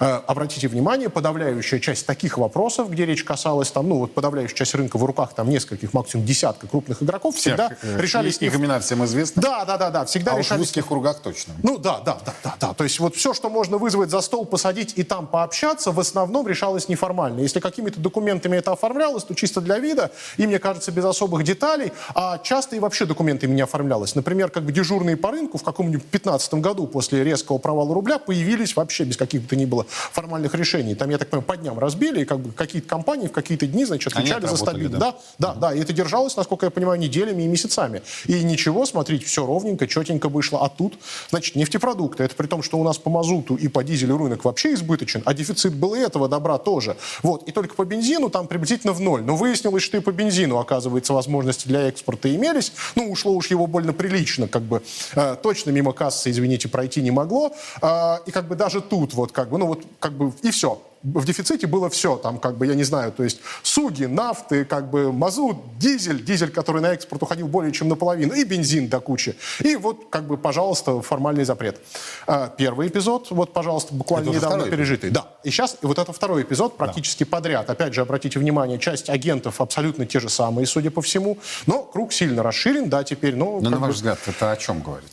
[0.01, 4.75] Э, обратите внимание, подавляющая часть таких вопросов, где речь касалась, там, ну, вот подавляющая часть
[4.75, 8.39] рынка в руках там нескольких, максимум десятка крупных игроков, всегда Всех, э, решались...
[8.39, 9.43] Их имена всем известны.
[9.43, 11.55] Да, да, да, да, всегда а уж в решались узких кругах точно.
[11.63, 12.75] ну да, да, да, да, да.
[12.75, 16.47] То есть вот все, что можно вызвать за стол, посадить и там пообщаться, в основном
[16.47, 17.41] решалось неформально.
[17.41, 21.93] Если какими-то документами это оформлялось, то чисто для вида, и, мне кажется, без особых деталей,
[22.13, 24.17] а часто и вообще документами не оформлялось.
[24.17, 28.75] Например, как бы дежурные по рынку в каком-нибудь 15 году после резкого провала рубля появились
[28.75, 30.97] вообще без каких бы то ни было формальных решений.
[30.97, 33.85] Там, я так понимаю, по дням разбили, и как бы какие-то компании в какие-то дни,
[33.85, 34.99] значит, отвечали за стабильность.
[34.99, 35.15] да.
[35.39, 35.75] Да, да, да.
[35.75, 38.03] И это держалось, насколько я понимаю, неделями и месяцами.
[38.27, 40.65] И ничего, смотрите, все ровненько, четенько вышло.
[40.65, 40.95] А тут,
[41.31, 42.25] значит, нефтепродукты.
[42.25, 45.33] Это при том, что у нас по мазуту и по дизелю рынок вообще избыточен, а
[45.33, 46.97] дефицит был и этого добра тоже.
[47.23, 47.49] Вот.
[47.49, 49.23] И только по бензину там приблизительно в ноль.
[49.23, 52.73] Но выяснилось, что и по бензину, оказывается, возможности для экспорта имелись.
[52.95, 54.83] Ну, ушло уж его больно прилично, как бы.
[55.15, 57.53] Э, точно мимо кассы, извините, пройти не могло.
[57.83, 60.81] Э, и как бы даже тут вот как бы, ну вот как бы и все
[61.03, 64.91] в дефиците было все, там, как бы, я не знаю, то есть суги, нафты, как
[64.91, 69.37] бы, мазут, дизель, дизель, который на экспорт уходил более чем наполовину, и бензин до кучи.
[69.61, 71.81] И вот, как бы, пожалуйста, формальный запрет.
[72.27, 75.11] А, Первый эпизод, вот, пожалуйста, буквально Это недавно пережитый.
[75.11, 77.71] Да, и сейчас вот это второй эпизод практически подряд.
[77.71, 82.13] Опять же, обратите внимание, часть агентов абсолютно те же самые, судя по всему, но круг
[82.13, 85.09] сильно расширен, да, теперь, ну, Но, как на бы- ваш взгляд, это о чем говорит?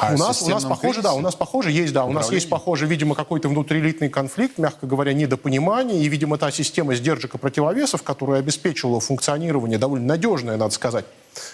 [0.00, 1.18] О у нас, у нас похоже, да, кризисе?
[1.18, 5.12] у нас похоже есть, да, у нас есть похоже, видимо, какой-то внутриэлитный конфликт, мягко говоря,
[5.12, 11.04] недопонимание, и, видимо, та система сдержек и противовесов, которая обеспечивала функционирование довольно надежное, надо сказать,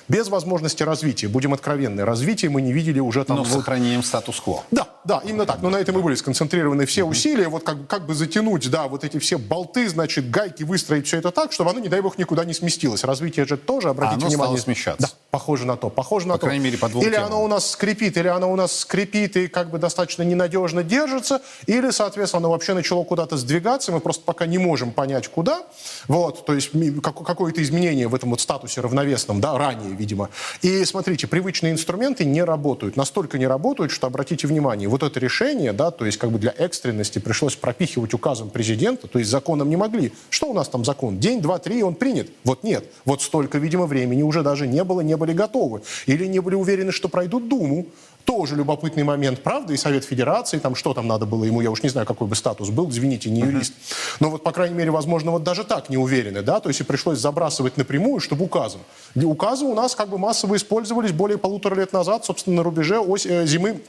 [0.08, 3.36] без возможности развития, будем откровенны, развития мы не видели уже там...
[3.36, 4.64] Но с вот- сохранением статус-кво.
[4.70, 5.62] да, да, именно так.
[5.62, 9.04] Но на этом и были сконцентрированы все усилия, вот как, как бы затянуть, да, вот
[9.04, 12.44] эти все болты, значит, гайки, выстроить все это так, чтобы оно, не дай бог, никуда
[12.44, 13.04] не сместилось.
[13.04, 14.56] Развитие же тоже, обратите оно внимание...
[14.58, 15.06] стало смещаться.
[15.08, 16.46] Да, похоже на то, похоже на По то.
[16.46, 17.26] крайней мере, по двум Или темам.
[17.28, 21.40] оно у нас скрипит, или оно у нас скрипит и как бы достаточно ненадежно держится,
[21.66, 25.62] или, соответственно, оно вообще начало куда-то сдвигаться, мы просто пока не можем понять, куда.
[26.08, 26.70] Вот, то есть
[27.02, 30.28] какое-то изменение в этом вот статусе равновесном, да, ранее, видимо.
[30.62, 32.96] И смотрите, привычные инструменты не работают.
[32.96, 36.54] Настолько не работают, что, обратите внимание, вот это решение, да, то есть как бы для
[36.56, 40.12] экстренности пришлось пропихивать указом президента, то есть законом не могли.
[40.28, 41.18] Что у нас там закон?
[41.18, 42.28] День, два, три, он принят.
[42.44, 42.84] Вот нет.
[43.04, 45.82] Вот столько, видимо, времени уже даже не было, не были готовы.
[46.06, 47.86] Или не были уверены, что пройдут Думу.
[48.24, 51.82] Тоже любопытный момент, правда, и Совет Федерации, там что там надо было ему, я уж
[51.82, 53.72] не знаю, какой бы статус был, извините, не юрист.
[54.20, 56.84] Но вот, по крайней мере, возможно, вот даже так не уверены, да, то есть и
[56.84, 58.80] пришлось забрасывать напрямую, чтобы указом.
[59.14, 63.26] Указы у нас как бы массово использовались более полутора лет назад, собственно, на рубеже ось,
[63.26, 63.80] э, зимы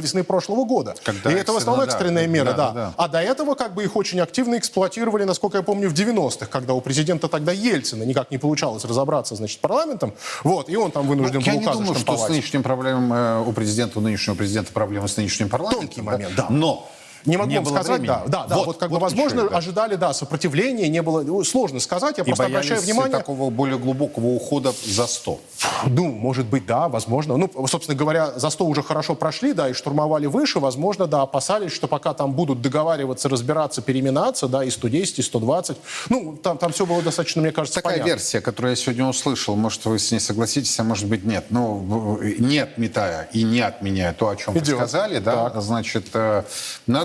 [0.00, 0.94] весны прошлого года.
[1.04, 2.26] Когда и это в основном экстренно, да.
[2.26, 2.94] мера, Да, да, да, да.
[2.96, 6.74] А до этого как бы их очень активно эксплуатировали, насколько я помню, в 90-х, когда
[6.74, 10.14] у президента тогда Ельцина никак не получалось разобраться, значит, с парламентом.
[10.42, 13.40] Вот, и он там вынужден Я был не указы думаю, что с нынешним проблемом э,
[13.40, 15.88] у президента, у нынешнего президента проблемы с нынешним парламентом.
[15.88, 16.46] Тонкий момент, да.
[16.50, 16.88] Но
[17.26, 18.06] Не могу не вам сказать, времени.
[18.08, 19.56] да, да, да, вот, как бы, вот возможно, ничего, да.
[19.56, 23.78] ожидали, да, сопротивления, не было, ну, сложно сказать, я И просто обращаю внимание, такого более
[23.78, 25.40] глубокого ухода за 100.
[25.86, 29.72] ну, может быть, да, возможно, ну, собственно говоря, за 100 уже хорошо прошли, да, и
[29.72, 35.18] штурмовали выше, возможно, да, опасались, что пока там будут договариваться, разбираться, переминаться, да, и 110,
[35.20, 35.76] и 120,
[36.10, 38.10] ну, там, там все было достаточно, мне кажется, Такая понятно.
[38.10, 41.46] версия, которую я сегодня услышал, может, вы с ней согласитесь, а может быть, нет.
[41.50, 44.68] В- не отметая и не отменяя то, о чем Идет.
[44.68, 46.42] вы сказали, да, значит, э,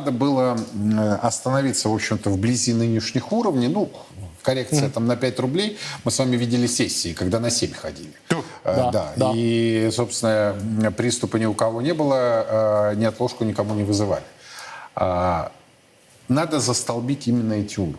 [0.09, 3.89] надо было м, остановиться, в общем-то, вблизи нынешних уровней, ну,
[4.41, 5.77] коррекция там на 5 рублей.
[6.03, 8.13] Мы с вами видели сессии, когда на 7 ходили.
[8.63, 9.31] Э, да, да.
[9.35, 14.23] И, собственно, приступа ни у кого не было, э, ни отложку никому не вызывали.
[14.95, 15.51] А,
[16.27, 17.97] Надо застолбить именно эти уровни.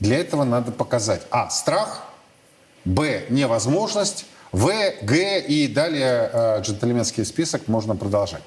[0.00, 2.04] Для этого надо показать, а, страх,
[2.84, 4.70] б, невозможность, в,
[5.02, 8.42] г и далее э, джентльменский список можно продолжать.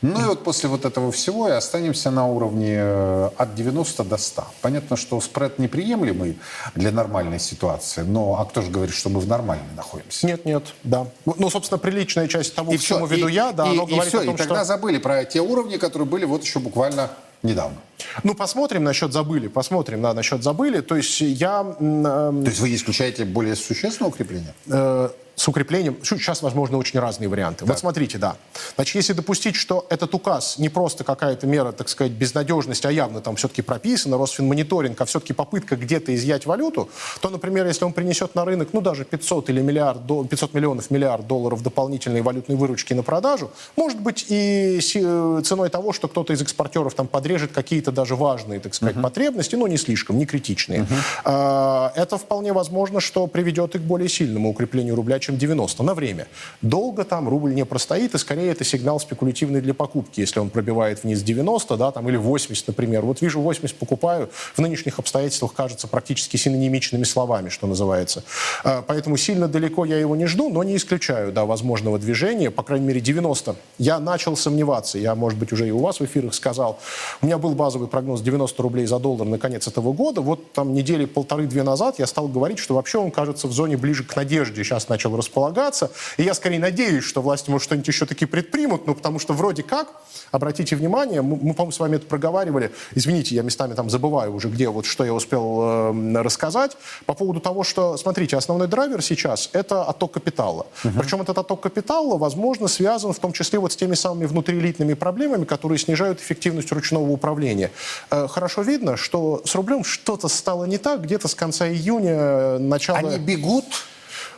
[0.00, 4.16] Ну и вот после вот этого всего и останемся на уровне э, от 90 до
[4.16, 4.44] 100.
[4.60, 6.36] Понятно, что спред неприемлемый
[6.74, 10.26] для нормальной ситуации, но а кто же говорит, что мы в нормальной находимся?
[10.26, 11.06] Нет, нет, да.
[11.24, 13.92] Ну, собственно, приличная часть того, И к чему веду и, я, да, и, оно и
[13.92, 14.64] говорит всё, о том, и тогда что...
[14.64, 17.08] забыли про те уровни, которые были вот еще буквально
[17.44, 17.76] недавно.
[18.24, 20.80] Ну, посмотрим насчет забыли, посмотрим, да, насчет забыли.
[20.80, 21.60] То есть я...
[21.78, 22.02] эм,
[22.42, 24.54] То есть вы исключаете более существенное укрепление?
[24.66, 25.96] э, с укреплением.
[26.02, 27.64] Сейчас, возможно, очень разные варианты.
[27.64, 28.36] Вот смотрите, да.
[28.76, 33.20] Значит, если допустить, что этот указ не просто какая-то мера, так сказать, безнадежности, а явно
[33.20, 36.90] там все-таки прописано, Росфинмониторинг, а все-таки попытка где-то изъять валюту,
[37.20, 40.90] то, например, если он принесет на рынок, ну, даже 500 или миллиард, дол- 500 миллионов,
[40.90, 46.32] миллиард долларов дополнительной валютной выручки на продажу, может быть, и э, ценой того, что кто-то
[46.32, 50.86] из экспортеров там подрежет какие-то даже важные, так сказать, потребности, но не слишком, не критичные.
[51.24, 55.94] А, Это вполне возможно, что приведет и к более сильному укреплению рубля, чем 90 на
[55.94, 56.26] время.
[56.60, 61.02] Долго там рубль не простоит, и скорее это сигнал спекулятивный для покупки, если он пробивает
[61.04, 63.02] вниз 90, да, там, или 80, например.
[63.02, 68.24] Вот вижу 80, покупаю, в нынешних обстоятельствах кажется практически синонимичными словами, что называется.
[68.64, 72.62] А, Поэтому сильно далеко я его не жду, но не исключаю, да, возможного движения, по
[72.62, 73.56] крайней мере, 90.
[73.78, 76.78] Я начал сомневаться, я, может быть, уже и у вас в эфирах сказал,
[77.22, 80.74] у меня был базовый прогноз 90 рублей за доллар на конец этого года, вот там
[80.74, 84.62] недели полторы-две назад я стал говорить, что вообще он кажется в зоне ближе к надежде,
[84.62, 88.94] сейчас начал располагаться, и я скорее надеюсь, что власти, может, что-нибудь еще таки предпримут, ну,
[88.94, 89.88] потому что вроде как,
[90.30, 94.48] обратите внимание, мы, мы, по-моему, с вами это проговаривали, извините, я местами там забываю уже,
[94.48, 99.50] где вот что я успел э, рассказать, по поводу того, что, смотрите, основной драйвер сейчас–
[99.52, 100.66] это отток капитала.
[100.82, 105.44] Причем этот отток капитала, возможно, связан в том числе вот с теми самыми внутриэлитными проблемами,
[105.44, 107.70] которые снижают эффективность ручного управления.
[108.10, 111.02] Э, Хорошо видно, что с рублем что-то стало не так.
[111.02, 112.98] Где-то с конца июня, э, начала...
[112.98, 113.64] Они бегут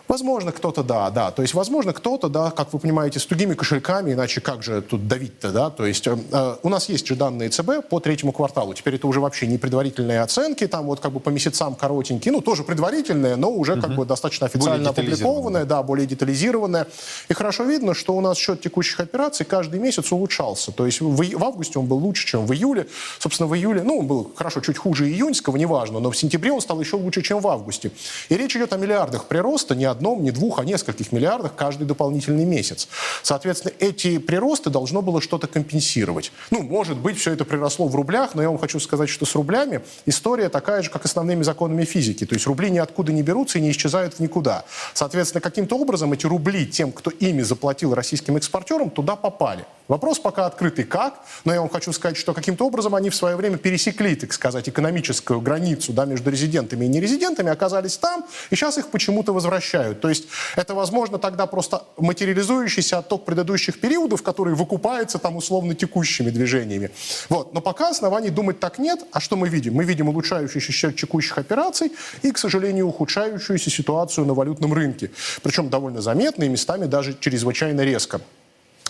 [0.07, 1.31] Возможно, кто-то да, да.
[1.31, 5.09] То есть, возможно, кто-то, да, как вы понимаете, с тугими кошельками, иначе как же тут
[5.09, 5.71] давить-то, да?
[5.71, 8.75] То есть, э, э, у нас есть же данные ЦБ по третьему кварталу.
[8.75, 12.43] Теперь это уже вообще не предварительные оценки, там вот как бы по месяцам коротенькие, ну,
[12.43, 15.15] тоже предварительные, но уже как бы достаточно официально детализированные.
[15.15, 16.87] опубликованные, да, более детализированное.
[17.31, 20.71] И хорошо видно, что у нас счет текущих операций каждый месяц улучшался.
[20.71, 22.87] То есть в, в августе он был лучше, чем в июле.
[23.19, 26.61] Собственно, в июле, ну, он был хорошо чуть хуже июньского, неважно, но в сентябре он
[26.61, 27.91] стал еще лучше, чем в августе.
[28.29, 32.45] И речь идет о миллиардах прироста, не одном, не двух, а нескольких миллиардах каждый дополнительный
[32.45, 32.89] месяц.
[33.23, 36.33] Соответственно, эти приросты должно было что-то компенсировать.
[36.51, 39.35] Ну, может быть, все это приросло в рублях, но я вам хочу сказать, что с
[39.35, 42.27] рублями история такая же, как основными законами физики.
[42.27, 44.65] То есть рубли ниоткуда не берутся и не исчезают в никуда.
[44.93, 49.65] Соответственно, каким-то образом эти рубли тем, кто ими заплатил российским экспортерам, туда попали.
[49.87, 53.37] Вопрос пока открытый как, но я вам хочу сказать, что каким-то образом они в свое
[53.37, 58.79] время пересекли, так сказать, экономическую границу да, между резидентами и нерезидентами, оказались там, и сейчас
[58.79, 59.84] их почему-то возвращают.
[59.93, 66.31] То есть это, возможно, тогда просто материализующийся отток предыдущих периодов, который выкупается там условно текущими
[66.31, 66.91] движениями.
[67.29, 67.53] Вот.
[67.53, 69.01] Но пока оснований думать так нет.
[69.13, 69.75] А что мы видим?
[69.75, 71.93] Мы видим улучшающийся счет текущих операций
[72.23, 75.11] и, к сожалению, ухудшающуюся ситуацию на валютном рынке.
[75.43, 78.21] Причем довольно заметно и местами даже чрезвычайно резко.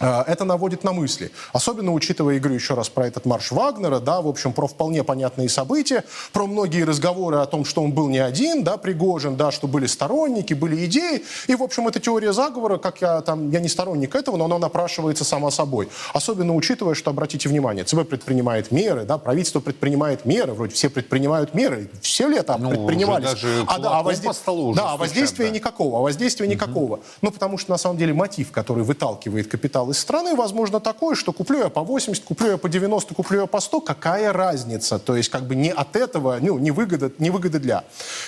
[0.01, 1.31] А, Это наводит на мысли.
[1.53, 5.05] Особенно учитывая, я говорю еще раз про этот марш Вагнера, да, в общем, про вполне
[5.05, 6.03] понятные события,
[6.33, 9.87] про многие разговоры о том, что он был не один, да, Пригожин, да, что были
[9.87, 11.23] сторонники, были идеи.
[11.47, 14.59] И, в общем, эта теория заговора, как я там, я не сторонник этого, но она
[14.59, 15.89] напрашивается сама собой.
[16.13, 21.55] Особенно учитывая, что, обратите внимание, ЦБ предпринимает меры, да, правительство предпринимает меры, вроде все предпринимают
[21.55, 23.31] меры, все лето Ну, предпринимались.
[23.31, 25.53] даже а, да, а, возде- столу да, а воздействия да.
[25.53, 26.99] никакого, а воздействия никакого.
[27.23, 31.33] Ну, потому что, на самом деле, мотив, который выталкивает капитал из страны, возможно, такой, что
[31.33, 34.99] куплю я по 80, куплю я по 90, куплю я по 100, какая разница?
[34.99, 37.85] То есть, как бы не от этого, ну, не выгода, не выгода для.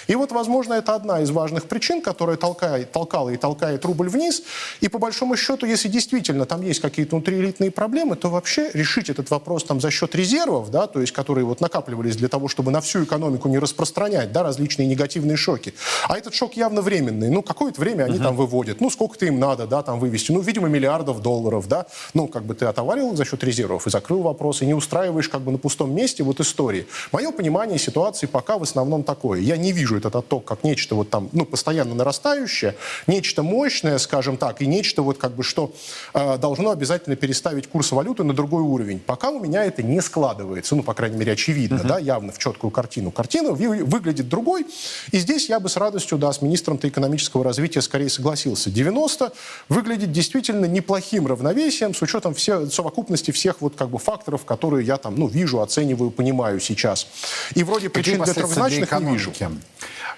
[0.07, 4.43] И вот, возможно, это одна из важных причин, которая толкает, толкала и толкает рубль вниз.
[4.81, 9.31] И, по большому счету, если действительно там есть какие-то внутриэлитные проблемы, то вообще решить этот
[9.31, 12.81] вопрос там за счет резервов, да, то есть, которые вот накапливались для того, чтобы на
[12.81, 15.75] всю экономику не распространять, да, различные негативные шоки.
[16.09, 17.31] А этот шок явно временный.
[17.31, 18.81] Ну, какое-то время они там выводят.
[18.81, 20.33] Ну, сколько-то им надо, да, там вывести.
[20.33, 21.87] Ну, видимо, миллиардов долларов, да.
[22.15, 25.43] Ну, как бы ты отоварил за счет резервов и закрыл вопрос, и не устраиваешь как
[25.43, 26.87] бы на пустом месте вот истории.
[27.13, 29.41] Мое понимание ситуации пока в основном такое.
[29.41, 32.75] Я не вижу этот отток как нечто вот там, ну, постоянно нарастающее,
[33.07, 35.73] нечто мощное, скажем так, и нечто вот как бы, что
[36.15, 38.99] э, должно обязательно переставить курс валюты на другой уровень.
[38.99, 42.71] Пока у меня это не складывается, ну, по крайней мере, очевидно, да, явно в четкую
[42.71, 43.11] картину.
[43.11, 44.67] Картина вы- выглядит другой,
[45.13, 48.71] и здесь я бы с радостью, да, с министром-то экономического развития скорее согласился.
[48.71, 49.33] 90
[49.69, 54.97] выглядит действительно неплохим равновесием с учетом все, совокупности всех вот как бы факторов, которые я
[54.97, 57.07] там, ну, вижу, оцениваю, понимаю сейчас.
[57.55, 59.33] И вроде причин для последствия для трехзначных не вижу.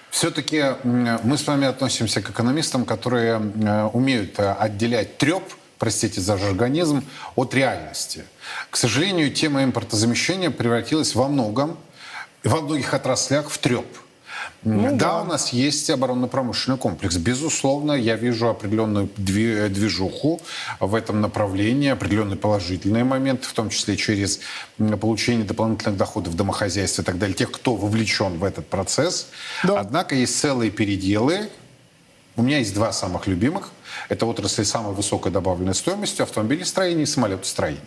[0.09, 5.43] Все-таки мы с вами относимся к экономистам, которые м, умеют э, отделять треп,
[5.77, 7.03] простите за жаргонизм,
[7.35, 8.23] от реальности.
[8.71, 11.77] К сожалению, тема импортозамещения превратилась во многом,
[12.43, 13.85] во многих отраслях в треп.
[14.63, 17.15] Ну да, у нас есть оборонно-промышленный комплекс.
[17.15, 20.41] Безусловно, я вижу определенную дви- движуху
[20.79, 24.41] в этом направлении, определенные положительные моменты, в том числе через
[24.99, 29.27] получение дополнительных доходов домохозяйств и так далее, тех, кто вовлечен в этот процесс.
[29.63, 29.79] Да.
[29.79, 31.49] Однако есть целые переделы.
[32.35, 33.71] У меня есть два самых любимых.
[34.07, 37.81] Это отрасли самой высокой добавленной стоимостью автомобилестроения и самолетостроения.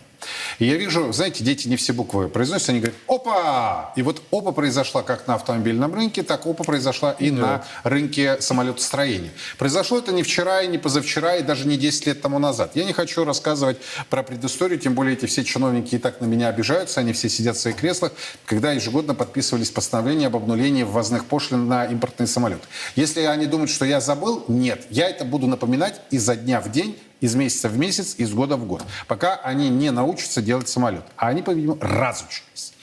[0.58, 4.52] И я вижу, знаете, дети не все буквы произносят, они говорят «опа!» И вот опа
[4.52, 9.30] произошла как на автомобильном рынке, так опа произошла и на рынке самолетостроения.
[9.58, 12.72] Произошло это не вчера, и не позавчера, и даже не 10 лет тому назад.
[12.74, 13.78] Я не хочу рассказывать
[14.10, 17.56] про предысторию, тем более эти все чиновники и так на меня обижаются, они все сидят
[17.56, 18.12] в своих креслах,
[18.46, 22.66] когда ежегодно подписывались постановления об обнулении ввозных пошлин на импортные самолеты.
[22.96, 24.86] Если они думают, что я забыл, нет.
[24.90, 28.66] Я это буду напоминать изо дня в день, из месяца в месяц, из года в
[28.66, 31.04] год, пока они не научатся делать самолет.
[31.16, 32.74] А они, по-видимому, разучились.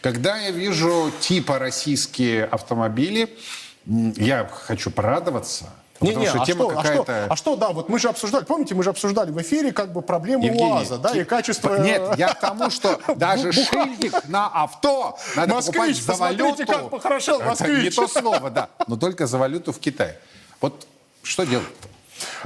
[0.00, 3.36] Когда я вижу типа российские автомобили,
[3.84, 5.66] я хочу порадоваться,
[6.00, 8.08] Не, потому не, что а, тема что, а, что, а что, да, вот мы же
[8.08, 11.76] обсуждали, помните, мы же обсуждали в эфире как бы проблему Евгений, УАЗа, да, и качество...
[11.78, 16.66] Нет, я к тому, что даже шильдик на авто надо покупать за валюту.
[16.66, 17.84] как похорошел москвич.
[17.84, 18.70] не то слово, да.
[18.86, 20.18] Но только за валюту в Китае.
[20.62, 20.86] Вот
[21.22, 21.66] что делать?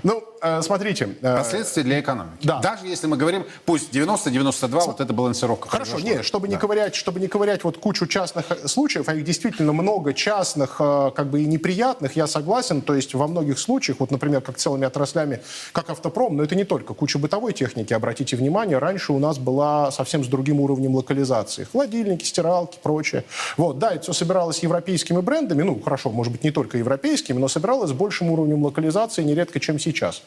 [0.03, 1.17] Ну, э, смотрите...
[1.21, 2.39] э, Последствия для экономики.
[2.47, 2.61] да.
[2.61, 5.69] Даже если мы говорим, пусть 90-92, вот эта балансировка.
[5.69, 6.17] Хорошо, произошла.
[6.19, 6.61] не, чтобы не Да.
[6.61, 11.27] ковырять, чтобы не ковырять вот кучу частных э, случаев, а их действительно много частных, как
[11.31, 12.83] бы и неприятных, я согласен.
[12.83, 15.41] То есть во многих случаях, вот, например, как целыми отраслями,
[15.73, 17.93] как автопром, но это не только куча бытовой техники.
[17.93, 21.65] Обратите внимание, раньше у нас была совсем с другим уровнем локализации.
[21.65, 23.25] Холодильники, стиралки, прочее.
[23.57, 27.49] Вот, да, это все собиралось европейскими брендами, ну, хорошо, может быть, не только европейскими, но
[27.49, 30.23] собиралось с большим уровнем локализации нередко, чем сейчас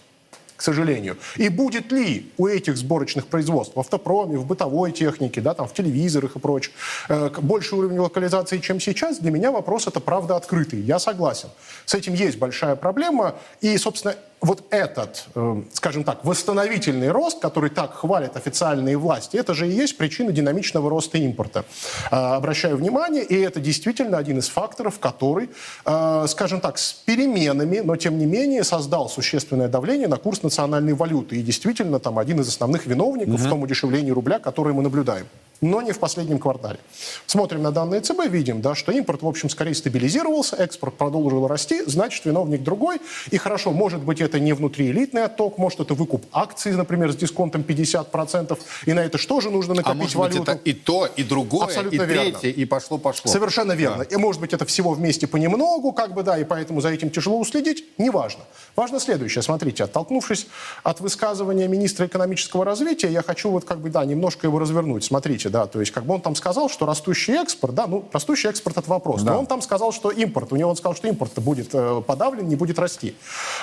[0.60, 1.18] к сожалению.
[1.38, 5.74] И будет ли у этих сборочных производств в автопроме, в бытовой технике, да, там, в
[5.74, 6.74] телевизорах и прочее,
[7.07, 10.82] э, больше уровень локализации, чем сейчас, для меня вопрос это правда открытый.
[10.82, 11.47] Я согласен.
[11.86, 13.36] С этим есть большая проблема.
[13.62, 19.54] И, собственно, вот этот, э, скажем так, восстановительный рост, который так хвалят официальные власти, это
[19.54, 21.66] же и есть причина динамичного роста импорта.
[22.12, 25.50] Э, обращаю внимание, и это действительно один из факторов, который,
[25.86, 30.94] э, скажем так, с переменами, но тем не менее создал существенное давление на курс национальной
[30.94, 31.38] валюты.
[31.38, 35.28] И действительно там один из основных виновников в том удешевлении рубля, которое мы наблюдаем.
[35.62, 36.80] Но не в последнем квартале.
[37.26, 41.82] Смотрим на данные ЦБ, видим, да, что импорт, в общем, скорее стабилизировался, экспорт продолжил расти,
[41.86, 43.01] значит, виновник другой.
[43.32, 47.62] И хорошо, может быть, это не внутриэлитный отток, может, это выкуп акций, например, с дисконтом
[47.62, 50.39] 50%, и на это что же нужно А накопить может валюту?
[50.39, 52.39] быть, это и то, и другое, Абсолютно и верно.
[52.39, 53.32] третье, и пошло-пошло.
[53.32, 54.03] Совершенно верно.
[54.03, 57.39] И может быть это всего вместе понемногу, как бы, да, и поэтому за этим тяжело
[57.39, 57.86] уследить.
[57.97, 58.43] Неважно.
[58.76, 59.41] Важно следующее.
[59.41, 60.47] Смотрите, оттолкнувшись
[60.84, 65.03] от высказывания министра экономического развития, я хочу вот как бы, да, немножко его развернуть.
[65.03, 68.50] Смотрите, да, то есть как бы он там сказал, что растущий экспорт, да, ну, растущий
[68.50, 69.22] экспорт это вопрос.
[69.22, 69.34] Да.
[69.34, 72.47] Но он там сказал, что импорт, у него он сказал, что импорт будет э, подавлен,
[72.47, 73.16] не будет расти.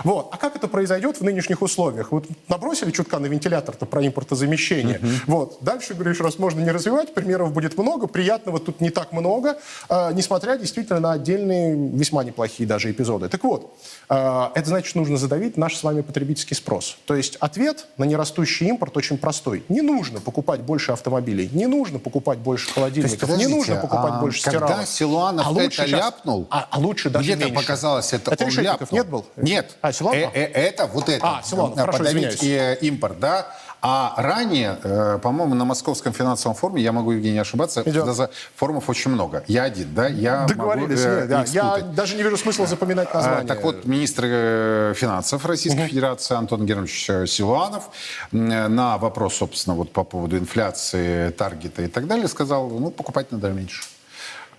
[0.05, 0.29] Вот.
[0.33, 2.13] А как это произойдет в нынешних условиях?
[2.13, 5.01] Вот набросили чутка на вентилятор-то про импортозамещение.
[5.27, 5.59] Вот.
[5.61, 9.59] Дальше, говорю еще раз, можно не развивать, примеров будет много, приятного тут не так много,
[9.89, 13.29] э, несмотря действительно на отдельные, весьма неплохие даже эпизоды.
[13.29, 13.73] Так вот,
[14.09, 16.97] э, это значит, нужно задавить наш с вами потребительский спрос.
[17.07, 19.65] То есть ответ на нерастущий импорт очень простой.
[19.69, 24.21] Не нужно покупать больше автомобилей, не нужно покупать больше холодильников, не подождите, нужно покупать а
[24.21, 24.89] больше когда стиралок.
[24.89, 27.61] Силуанов это щас- ляпнул, а, а лучше даже Где-то меньше.
[27.63, 28.89] показалось, это, Это он ляпнул.
[28.93, 29.27] нет был?
[29.37, 29.77] Нет.
[29.81, 30.23] А, Силуанов?
[30.23, 31.27] Э, э, это вот это.
[31.39, 32.79] А, Силуанов, Э, хорошо, подавить извиняюсь.
[32.81, 33.47] э, импорт, да.
[33.89, 38.31] А ранее, э, по-моему, на Московском финансовом форуме, я могу, Евгений, ошибаться, Идет.
[38.57, 39.45] форумов очень много.
[39.47, 40.09] Я один, да?
[40.09, 41.45] Я Договорились, могу, э, нет, да.
[41.47, 43.47] Я даже не вижу смысла запоминать А, название.
[43.47, 47.91] Так вот, министр э, финансов Российской Федерации Антон Германович э, Силуанов
[48.33, 53.31] э, на вопрос, собственно, вот по поводу инфляции, таргета и так далее, сказал, ну, покупать
[53.31, 53.85] надо меньше.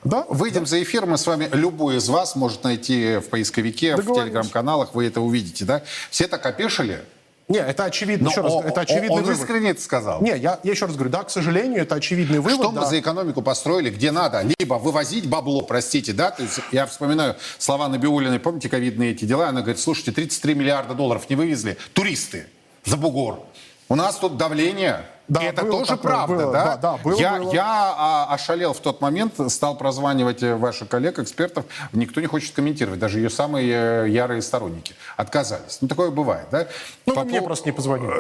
[0.05, 0.25] Да?
[0.29, 4.95] Выйдем за эфир, мы с вами, любой из вас может найти в поисковике, в телеграм-каналах,
[4.95, 5.81] вы это увидите, да?
[6.11, 7.03] Все так опешили?
[7.47, 9.39] Не, это очевидно, Но еще раз, о- это очевидный он вывод.
[9.39, 10.21] искренне это сказал.
[10.21, 12.59] Не, я, я еще раз говорю, да, к сожалению, это очевидный вывод.
[12.65, 12.81] Что да.
[12.81, 14.43] мы за экономику построили, где надо?
[14.59, 16.31] Либо вывозить бабло, простите, да?
[16.31, 19.47] То есть я вспоминаю слова Набиулиной, помните, ковидные эти дела?
[19.47, 22.47] Она говорит, слушайте, 33 миллиарда долларов не вывезли туристы
[22.83, 23.39] за бугор.
[23.87, 25.05] У нас тут давление.
[25.27, 26.63] Да, И это было тоже такое, правда, было, да?
[26.63, 27.53] да, да, было, я, было.
[27.53, 31.65] я а, ошалел в тот момент, стал прозванивать э, ваших коллег, экспертов.
[31.91, 34.95] Никто не хочет комментировать, даже ее самые э, ярые сторонники.
[35.17, 35.79] Отказались.
[35.81, 36.67] Ну, такое бывает, да?
[37.05, 38.13] Ну, По мне просто не позвонили.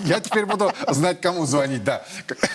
[0.04, 2.02] Я теперь буду знать, кому звонить, да.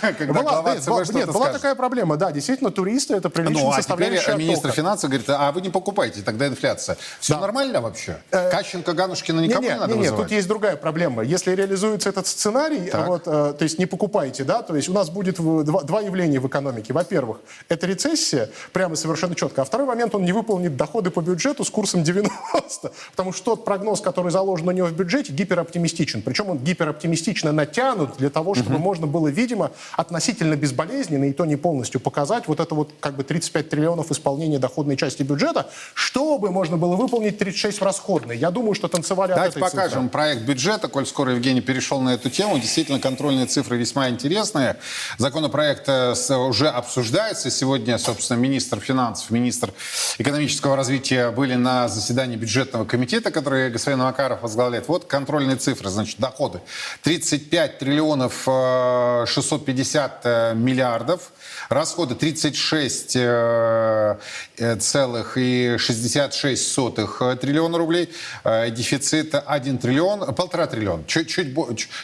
[0.01, 3.83] Когда глава нет, была- нет, такая проблема, да, действительно, туристы это приличная Ну, а теперь
[3.83, 6.97] составляющая министр финансов говорит, а вы не покупайте, тогда инфляция.
[7.21, 8.17] Все нормально вообще?
[8.29, 10.23] Кащенко, Ганушкина никому не, надо не, не, вызывать?
[10.25, 11.23] тут есть другая проблема.
[11.23, 15.09] Если реализуется этот сценарий, вот, э, то есть не покупайте, да, то есть у нас
[15.09, 16.93] будет два, два явления в экономике.
[16.93, 19.61] Во-первых, это рецессия, прямо совершенно четко.
[19.61, 22.91] А второй момент, он не выполнит доходы по бюджету с курсом 90.
[23.11, 26.21] Потому что тот прогноз, который заложен у него в бюджете, гипероптимистичен.
[26.21, 31.55] Причем он гипероптимистично натянут для того, чтобы можно было, видимо, относительно безболезненно, и то не
[31.55, 36.77] полностью показать вот это вот как бы 35 триллионов исполнения доходной части бюджета, чтобы можно
[36.77, 38.37] было выполнить 36 в расходной.
[38.37, 39.81] Я думаю, что танцевали от Давайте этой цифры.
[39.83, 42.59] покажем проект бюджета, коль скоро Евгений перешел на эту тему.
[42.59, 44.77] Действительно, контрольные цифры весьма интересные.
[45.17, 47.51] Законопроект э, уже обсуждается.
[47.51, 49.73] Сегодня, собственно, министр финансов, министр
[50.17, 54.87] экономического развития были на заседании бюджетного комитета, который господин Макаров возглавляет.
[54.87, 56.61] Вот контрольные цифры, значит, доходы.
[57.01, 61.33] 35 триллионов э, 650 э, миллиардов.
[61.69, 64.17] Расходы 36 э,
[64.57, 68.09] э, целых и 66 сотых э, триллиона рублей.
[68.43, 71.53] Дефицит 1 триллион, полтора триллиона, чуть, чуть,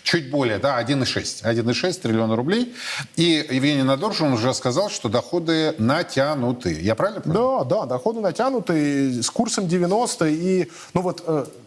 [0.03, 1.43] чуть- более, да, 1,6.
[1.43, 2.76] 1,6 триллиона рублей.
[3.16, 6.74] И Евгений Надоржин уже сказал, что доходы натянуты.
[6.82, 7.66] Я правильно понял?
[7.66, 10.28] Да, да, доходы натянуты с курсом 90.
[10.28, 11.24] И, ну вот,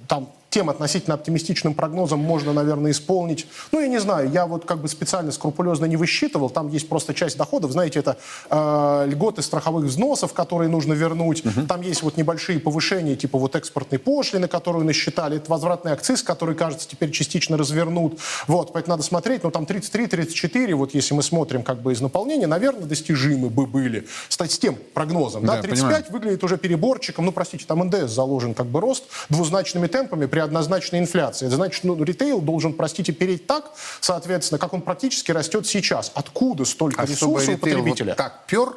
[0.08, 3.46] там тем относительно оптимистичным прогнозом можно, наверное, исполнить.
[3.72, 6.48] Ну, я не знаю, я вот как бы специально скрупулезно не высчитывал.
[6.48, 8.16] Там есть просто часть доходов, знаете, это
[8.48, 11.42] э, льготы страховых взносов, которые нужно вернуть.
[11.68, 15.36] Там есть вот небольшие повышения, типа вот экспортной пошлины, которую насчитали.
[15.36, 18.18] Это возвратный акциз, который, кажется, теперь частично развернут.
[18.46, 19.42] Вот, поэтому надо смотреть.
[19.42, 24.06] Но там 33-34, вот если мы смотрим как бы из наполнения, наверное, достижимы бы были
[24.30, 25.44] с, с тем прогнозом.
[25.44, 26.04] Да, Да, 35 понимаю.
[26.12, 27.26] выглядит уже переборчиком.
[27.26, 31.46] Ну, простите, там НДС заложен как бы рост двузначными темпами при однозначной инфляции.
[31.46, 36.10] Это значит, ну, ритейл должен, простите, переть так, соответственно, как он практически растет сейчас.
[36.14, 38.08] Откуда столько А ресурсов у потребителя?
[38.08, 38.74] вот так пер,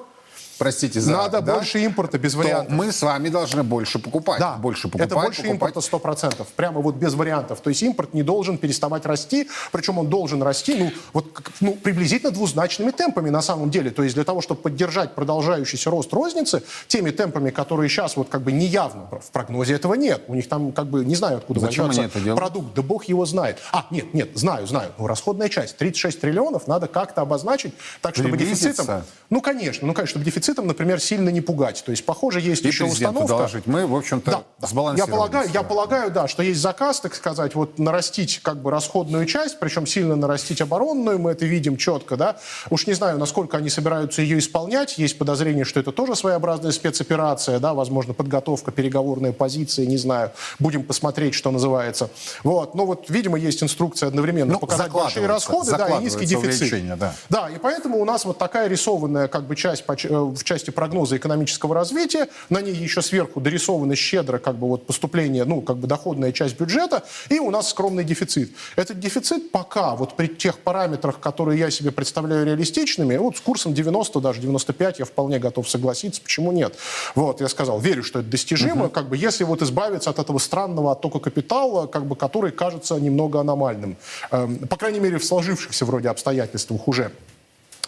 [0.59, 1.11] простите за...
[1.11, 2.71] Надо да, больше импорта, без то вариантов.
[2.71, 4.39] мы с вами должны больше покупать.
[4.39, 5.75] Да, больше покупать, это больше покупать.
[5.75, 7.61] импорта 100%, прямо вот без вариантов.
[7.61, 11.25] То есть импорт не должен переставать расти, причем он должен расти, ну, вот,
[11.61, 13.89] ну, приблизительно двузначными темпами на самом деле.
[13.89, 18.41] То есть для того, чтобы поддержать продолжающийся рост розницы, теми темпами, которые сейчас вот как
[18.41, 20.23] бы неявно, в прогнозе этого нет.
[20.27, 23.59] У них там как бы, не знаю, откуда Зачем возьмется продукт, да бог его знает.
[23.71, 24.91] А, нет, нет, знаю, знаю.
[24.97, 29.03] Ну, расходная часть, 36 триллионов надо как-то обозначить, так, чтобы дефицитом...
[29.29, 31.83] Ну, конечно, ну, конечно, чтобы дефицит дефицитом, например, сильно не пугать.
[31.85, 33.27] То есть, похоже, есть И еще установка.
[33.27, 33.67] доложить.
[33.67, 35.11] Мы, в общем-то, Да, сбалансированы.
[35.11, 39.25] Я полагаю, я полагаю, да, что есть заказ, так сказать, вот нарастить как бы расходную
[39.25, 42.37] часть, причем сильно нарастить оборонную, мы это видим четко, да.
[42.69, 44.97] Уж не знаю, насколько они собираются ее исполнять.
[44.97, 50.31] Есть подозрение, что это тоже своеобразная спецоперация, да, возможно, подготовка, переговорная позиция, не знаю.
[50.59, 52.09] Будем посмотреть, что называется.
[52.43, 56.97] Вот, но вот, видимо, есть инструкция одновременно Ну, показать большие расходы, да, и низкий дефицит.
[56.97, 57.13] да.
[57.29, 60.71] Да, и поэтому у нас вот такая рисованная как бы часть ч- э, в части
[60.71, 65.77] прогноза экономического развития, на ней еще сверху дорисовано щедро как бы вот поступление, ну, как
[65.77, 68.51] бы доходная часть бюджета, и у нас скромный дефицит.
[68.75, 73.73] Этот дефицит пока вот при тех параметрах, которые я себе представляю реалистичными, вот с курсом
[73.73, 76.75] 90, даже 95 я вполне готов согласиться, почему нет?
[77.15, 80.91] Вот, я сказал, верю, что это достижимо, как бы если вот избавиться от этого странного
[80.91, 83.97] оттока капитала, как бы который кажется немного аномальным.
[84.31, 87.11] Эм, по крайней мере, в сложившихся вроде обстоятельствах уже.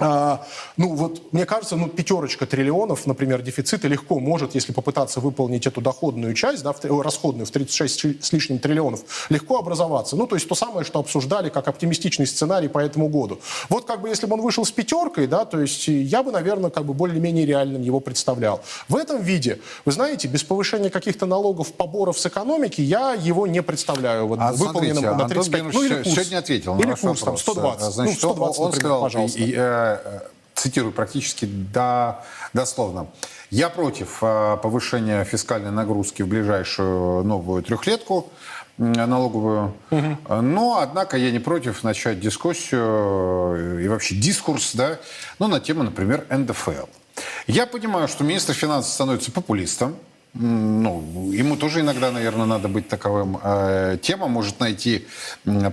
[0.02, 0.44] А,
[0.78, 5.80] ну вот, мне кажется, ну пятерочка триллионов, например, дефицита легко может, если попытаться выполнить эту
[5.82, 10.16] доходную часть, да, в, э, расходную в 36 чи- с лишним триллионов, легко образоваться.
[10.16, 13.40] Ну то есть то самое, что обсуждали как оптимистичный сценарий по этому году.
[13.70, 16.32] Вот как бы если бы он вышел с пятеркой, да, то есть э, я бы,
[16.32, 18.62] наверное, как бы более-менее реальным его представлял.
[18.90, 23.62] В этом виде, вы знаете, без повышения каких-то налогов, поборов с экономики, я его не
[23.62, 24.28] представляю.
[24.28, 25.62] Вот, А выполненным смотрите, на Антон 35.
[25.62, 26.16] Георгиевич Ну или курс.
[26.16, 27.42] сегодня ответил на Или ваш курс там вопрос.
[27.42, 27.94] 120.
[27.94, 29.40] Значит, ну, 120, он, он например, сказал, пожалуйста.
[29.40, 30.20] и, э, э,
[30.56, 32.24] цитирую практически до,
[32.54, 33.08] дословно,
[33.50, 38.32] «Я против э, повышения фискальной нагрузки в ближайшую новую трехлетку,
[38.78, 39.74] налоговую.
[39.92, 45.00] Э, Но, однако, я не против начать дискуссию и вообще дискурс да,
[45.40, 46.88] ну, на тему, например, НДФЛ.
[47.48, 49.96] Я понимаю, что министр финансов становится популистом,
[50.34, 53.38] ну, ему тоже иногда, наверное, надо быть таковым.
[54.02, 55.06] Тема может найти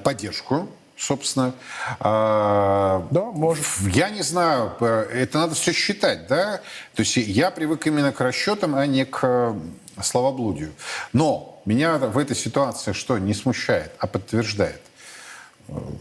[0.03, 1.55] поддержку, собственно.
[2.01, 3.65] А, Да, может.
[3.93, 6.61] Я не знаю, э, это надо все считать, да?
[6.95, 9.55] То есть я привык именно к расчетам, а не к э,
[10.03, 10.73] словоблудию.
[11.13, 14.81] Но меня в этой ситуации что не смущает, а подтверждает.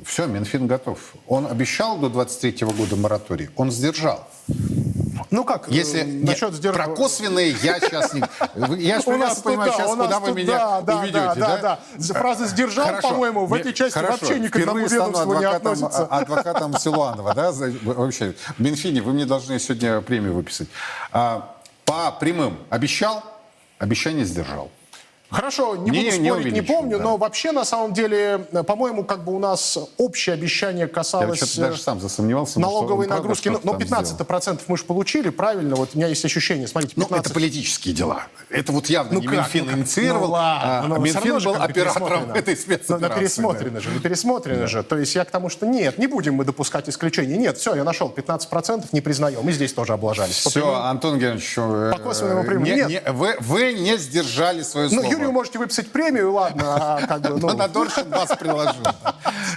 [0.05, 1.13] Все, Минфин готов.
[1.27, 4.27] Он обещал до 23 года мораторий, он сдержал.
[5.32, 8.22] Ну как, Если э, нет, насчет сдерж- про косвенные я сейчас не...
[8.80, 11.34] Я же прекрасно понимаю сейчас, куда вы меня уведете.
[11.36, 11.57] да,
[11.97, 12.13] да.
[12.13, 16.07] Фраза «сдержал», по-моему, в этой части вообще ни к ведомству не относится.
[16.09, 17.51] а- Адвокатом Силуанова, да?
[17.84, 20.68] Вообще, в Минфине вы мне должны сегодня премию выписать.
[21.11, 21.53] А,
[21.86, 23.24] По прямым обещал,
[23.80, 24.70] обещание сдержал.
[25.30, 27.03] Хорошо, не, Не- буду не спорить, не увеличил, помню, да.
[27.03, 31.38] но вообще, на самом деле, э, по-моему, как бы у нас общее обещание Я касалось...
[31.38, 32.59] что-то даже э, сам засомневался.
[32.61, 34.25] ну, Налоговой правда нагрузки, ну, ну там 15 сделал.
[34.25, 35.75] процентов мы же получили, правильно?
[35.75, 37.25] Вот у меня есть ощущение, смотрите, Ну, 15...
[37.25, 38.23] это политические дела.
[38.49, 39.80] Это вот явно Ну не как, Минфин ну как?
[39.80, 42.93] инициировал, Ну а но всё Минфин же был оператором этой Ну, спецоперации.
[43.09, 44.84] на пересмотрено же, не пересмотрено же.
[44.84, 47.36] То есть я к тому, что нет, не будем мы допускать исключений.
[47.38, 49.39] Нет, все, я нашел 15%, не признаем.
[49.43, 50.36] Мы здесь тоже облажались.
[50.38, 52.88] Все, Антон Георгиевич, э, По косвенному не- Нет.
[52.89, 55.16] не- вы, вы не сдержали свое Ну, слово.
[55.18, 57.55] Юрию можете выписать премию, ладно, а как бы, ну...
[57.55, 58.30] На Доршин вас.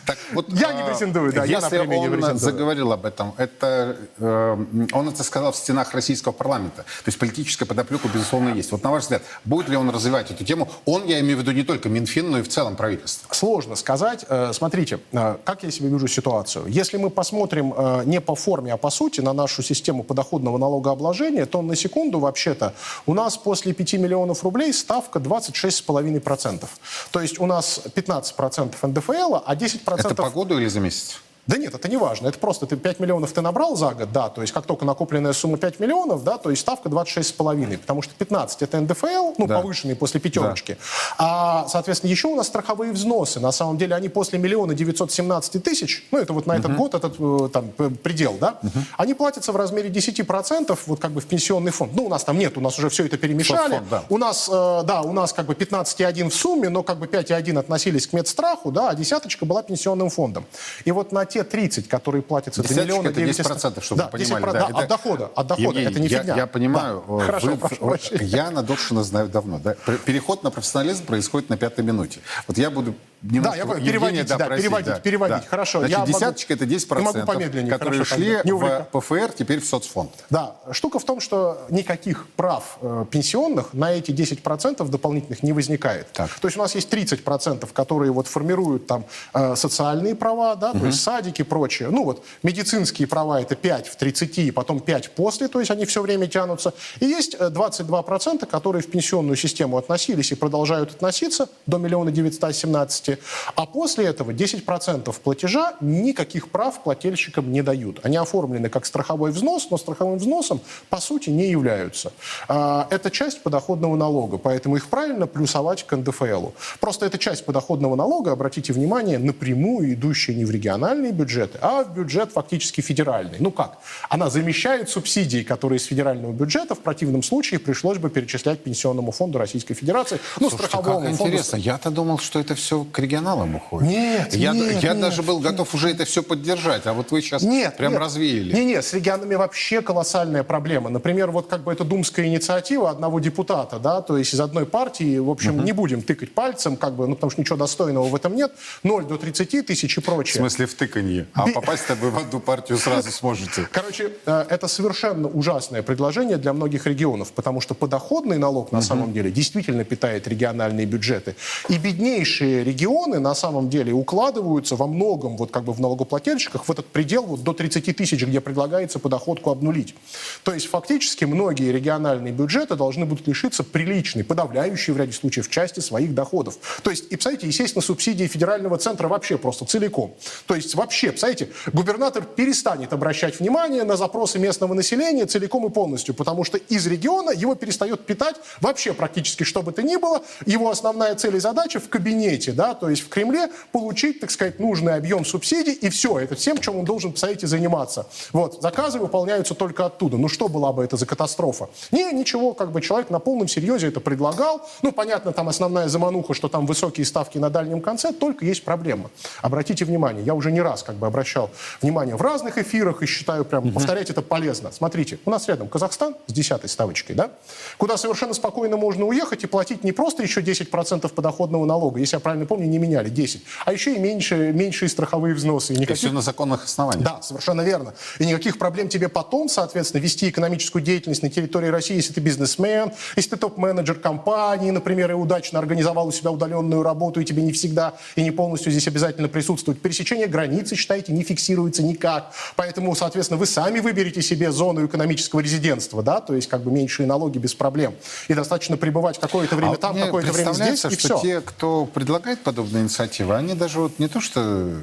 [0.07, 2.39] Так вот, Я не а, претендую, да, я на премию не претендую.
[2.39, 6.83] заговорил об этом, это, э, он это сказал в стенах российского парламента.
[6.83, 8.73] То есть политическая подоплека, безусловно, есть.
[8.73, 10.69] Вот на ваш взгляд, будет ли он развивать эту тему?
[10.87, 13.33] Он, я имею в виду, не только Минфин, но и в целом правительство.
[13.33, 14.25] Сложно сказать.
[14.29, 16.65] Э, Смотрите, э, как я себе вижу ситуацию.
[16.67, 21.63] Если мы посмотрим не по форме, а по сути на нашу систему подоходного налогообложения, то
[21.63, 22.75] на секунду вообще-то
[23.07, 25.21] у нас после 5 миллионов рублей ставка
[25.51, 26.69] 26,5%.
[27.11, 29.99] То есть у нас 15% НДФЛ, а 10%...
[29.99, 31.21] Это по году или за месяц?
[31.47, 32.29] Да нет, это не важно.
[32.29, 35.33] Это просто ты 5 миллионов ты набрал за год, да, то есть как только накопленная
[35.33, 39.61] сумма 5 миллионов, да, то есть ставка 26,5, потому что 15 это НДФЛ, ну, Да.
[39.61, 40.77] повышенный после пятерочки.
[41.19, 43.41] А, соответственно, еще у нас страховые взносы.
[43.41, 47.17] На самом деле они после миллиона 917 тысяч, ну, это вот на этот год этот
[47.19, 47.71] э, там
[48.03, 48.61] предел, да,
[48.97, 51.93] они платятся в размере 10% вот как бы в пенсионный фонд.
[51.95, 53.73] Ну, у нас там нет, у нас уже все это перемешали.
[53.73, 54.05] Соцфонд, да.
[54.09, 57.59] У нас, э, да, у нас как бы 15,1 в сумме, но как бы 5,1
[57.59, 60.45] относились к медстраху, да, а десяточка была пенсионным фондом.
[60.85, 64.45] И вот на те 30, которые платятся до миллиона это 10%, чтобы да, вы понимали.
[64.45, 66.37] 10%, да, да, от дохода, от дохода, Евгений, это не я, фигня.
[66.37, 67.15] Я понимаю, Да.
[67.15, 68.25] э, Хорошо, вы- э, прощения.
[68.25, 69.59] я на Доршина знаю давно.
[69.59, 69.75] Да?
[70.05, 72.21] Переход на профессионализм происходит на пятой минуте.
[72.49, 73.79] Вот я буду немножко я понял.
[73.79, 75.47] Евгения, Переводите, да, просить, переводить, переводить.
[75.47, 78.43] Хорошо, Значит, я могу- десяточка это 10%, я могу помедленнее, которые хорошо, шли тогда.
[78.45, 78.87] Не в.
[78.93, 80.11] ПФР, теперь в соцфонд.
[80.31, 86.11] Да, штука в том, что никаких прав э, пенсионных на эти 10% дополнительных не возникает.
[86.13, 86.31] Так.
[86.41, 89.05] То есть у нас есть 30%, которые вот формируют там
[89.35, 91.89] э, социальные права, да, то есть садики и прочее.
[91.91, 95.85] Ну вот медицинские права это 5 в 30, и потом 5 после, то есть они
[95.85, 96.75] все время тянутся.
[97.01, 103.10] И есть э, 22%, которые в пенсионную систему относились и продолжают относиться до миллиона 917,
[103.11, 103.19] собственности,
[103.57, 108.01] а после этого 10% платежа никаких прав плательщикам не дают.
[108.03, 112.13] Они оформлены как страховой взнос, но страховым взносом по сути не являются.
[112.49, 116.55] А, Это часть подоходного налога, поэтому их правильно плюсовать к НДФЛу.
[116.81, 121.95] Просто эта часть подоходного налога, обратите внимание, напрямую идущая не в региональные бюджеты, а в
[121.95, 123.39] бюджет фактически федеральный.
[123.41, 123.79] Ну как?
[124.09, 129.39] Она замещает субсидии, которые из федерального бюджета в противном случае пришлось бы перечислять Пенсионному фонду
[129.39, 131.33] Российской Федерации, ну, Слушайте, страховому как фонду.
[131.33, 131.57] интересно.
[131.57, 133.89] Я-то думал, что это все регионалам уходит.
[133.89, 137.23] Нет, я, нет, я нет, даже был готов уже это все поддержать, а вот вы
[137.23, 138.01] сейчас Нет, прям нет.
[138.01, 138.55] развеяли.
[138.55, 140.91] Не-не, с регионами вообще колоссальная проблема.
[140.91, 145.19] Например, вот как бы это думская инициатива одного депутата, да, то есть из одной партии,
[145.19, 148.37] в общем, не будем тыкать пальцем, как бы, ну, потому что ничего достойного в этом
[148.37, 150.41] нет, 0 до 30 тысяч и В прочее.
[150.41, 151.27] смысле в тыканье.
[151.35, 153.67] А попасть-то вы в одну партию сразу сможете.
[153.73, 159.13] Короче, э, это совершенно ужасное предложение для многих регионов, потому что подоходный налог на самом
[159.13, 161.35] деле действительно питает региональные бюджеты.
[161.69, 166.71] И беднейшие регионы на самом деле укладываются во многом вот как бы в налогоплательщиках в
[166.71, 169.95] этот предел вот до 30 тысяч, где предлагается подоходку обнулить.
[170.43, 175.81] То есть фактически многие региональные бюджеты должны будут лишиться приличной, подавляющей в ряде случаев части
[175.81, 176.59] своих доходов.
[176.83, 180.15] То есть, и, представляете, естественно, субсидии федерального центра вообще просто целиком.
[180.47, 186.15] То есть вообще, представляете, губернатор перестанет обращать внимание на запросы местного населения целиком и полностью,
[186.15, 190.23] потому что из региона его перестает питать вообще практически что бы то ни было.
[190.47, 194.59] Его основная цель и задача в кабинете, да, то есть в Кремле получить, так сказать,
[194.59, 198.07] нужный объем субсидий, и все, это всем, чем он должен, представляете, заниматься.
[198.33, 200.17] Вот, заказы выполняются только оттуда.
[200.17, 201.69] Ну что была бы это за катастрофа?
[201.91, 204.67] Не, ничего, как бы человек на полном серьезе это предлагал.
[204.83, 209.11] Ну, понятно, там основная замануха, что там высокие ставки на дальнем конце, только есть проблема.
[209.43, 211.51] Обратите внимание, я уже не раз как бы обращал
[211.83, 214.73] внимание в разных эфирах и считаю прям, повторять это полезно.
[214.73, 217.31] Смотрите, у нас рядом Казахстан с десятой ставочкой, да,
[217.77, 222.21] куда совершенно спокойно можно уехать и платить не просто еще 10% подоходного налога, если я
[222.21, 225.75] правильно помню, не меняли 10, а еще и меньше, меньшие страховые взносы.
[225.75, 227.05] И никаких все на законных основаниях.
[227.05, 227.95] да, совершенно верно.
[228.19, 232.93] И никаких проблем тебе потом, соответственно, вести экономическую деятельность на территории России, если ты бизнесмен,
[233.17, 237.53] если ты топ-менеджер компании, например, и удачно организовал у себя удаленную работу, и тебе не
[237.53, 239.81] всегда и не полностью здесь обязательно присутствовать.
[239.81, 242.33] Пересечение границы, считайте, не фиксируется никак.
[242.57, 247.07] Поэтому, соответственно, вы сами выберете себе зону экономического резидентства, да, то есть как бы меньшие
[247.07, 247.95] налоги без проблем.
[248.29, 251.27] И достаточно пребывать какое-то время А там, какое-то время здесь, представляется, и что все.
[251.27, 254.75] те, кто предлагает подобные инициативы, они даже вот не то что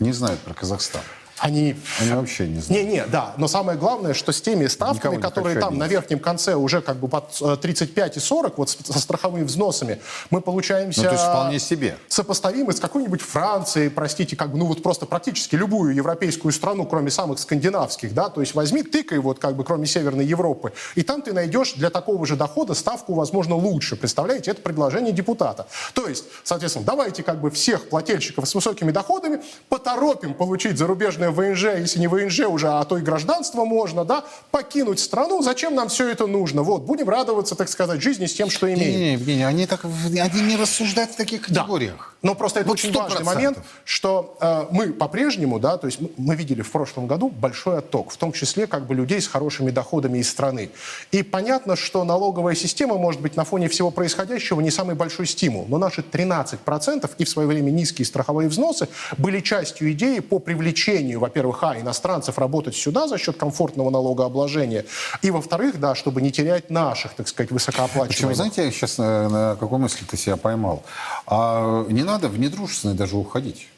[0.00, 1.02] не знают про Казахстан,
[1.42, 2.86] Они они вообще не знают.
[2.86, 3.34] Не-не, да.
[3.36, 6.80] Но самое главное, что с теми ставками, Никого не которые там на верхнем конце уже
[6.80, 11.02] как бы под э, 35 и 40, вот со страховыми взносами, мы получаемся...
[11.02, 11.96] Ну, то есть вполне себе.
[12.06, 17.10] Сопоставимы с какой-нибудь Францией, простите, как бы, ну вот просто практически любую европейскую страну, кроме
[17.10, 21.22] самых скандинавских, да, то есть возьми, тыкай вот как бы кроме Северной Европы, и там
[21.22, 23.96] ты найдешь для такого же дохода ставку, возможно, лучше.
[23.96, 25.66] Представляете, это предложение депутата.
[25.92, 31.64] То есть, соответственно, давайте как бы всех плательщиков с высокими доходами поторопим получить зарубежное ВНЖ,
[31.78, 35.42] если не ВНЖ уже, а то и гражданство можно, да, покинуть страну.
[35.42, 36.62] Зачем нам все это нужно?
[36.62, 38.92] Вот, будем радоваться, так сказать, жизни с тем, что имеем.
[38.92, 42.11] Не-не, Евгений, они, так, они не рассуждают в таких Да.
[42.22, 42.96] Но просто это Вот очень 100%.
[42.96, 47.28] важный момент, что э, мы по-прежнему, да, то есть мы, мы видели в прошлом году
[47.28, 50.70] большой отток, в том числе как бы людей с хорошими доходами из страны.
[51.10, 55.66] И понятно, что налоговая система может быть на фоне всего происходящего не самый большой стимул,
[55.68, 61.18] но наши 13% и в свое время низкие страховые взносы были частью идеи по привлечению,
[61.18, 64.84] во-первых, а, иностранцев работать сюда за счет комфортного налогообложения,
[65.22, 68.36] и, во-вторых, да, чтобы не терять наших, так сказать, Почему, высокооплачиваемых.
[68.36, 70.84] знаете, я сейчас на, на какой мысли ты себя поймал?
[71.26, 73.68] А не надо в недружественные даже уходить.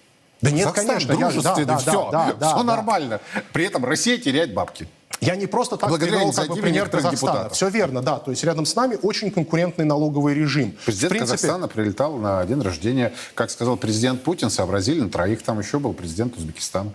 [0.43, 2.63] Да нет, Казахстан конечно, я- дружественный, да, да, все, да, да, все да.
[2.65, 3.21] нормально.
[3.53, 4.89] При этом Россия теряет бабки.
[5.21, 7.17] Я не просто так Благодаря привел как бы, пример Казахстана.
[7.17, 7.53] депутатов.
[7.55, 8.19] Все верно, да.
[8.19, 10.77] То есть рядом с нами очень конкурентный налоговый режим.
[10.85, 13.15] Президент В принципе, Казахстана прилетал на день рождения.
[13.35, 15.43] Как сказал президент Путин, сообразили на троих.
[15.43, 16.93] Там еще был президент Узбекистана.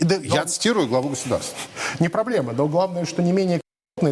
[0.00, 1.56] да- Я но- цитирую главу государства.
[1.98, 2.52] не проблема.
[2.52, 3.60] Но главное, что не менее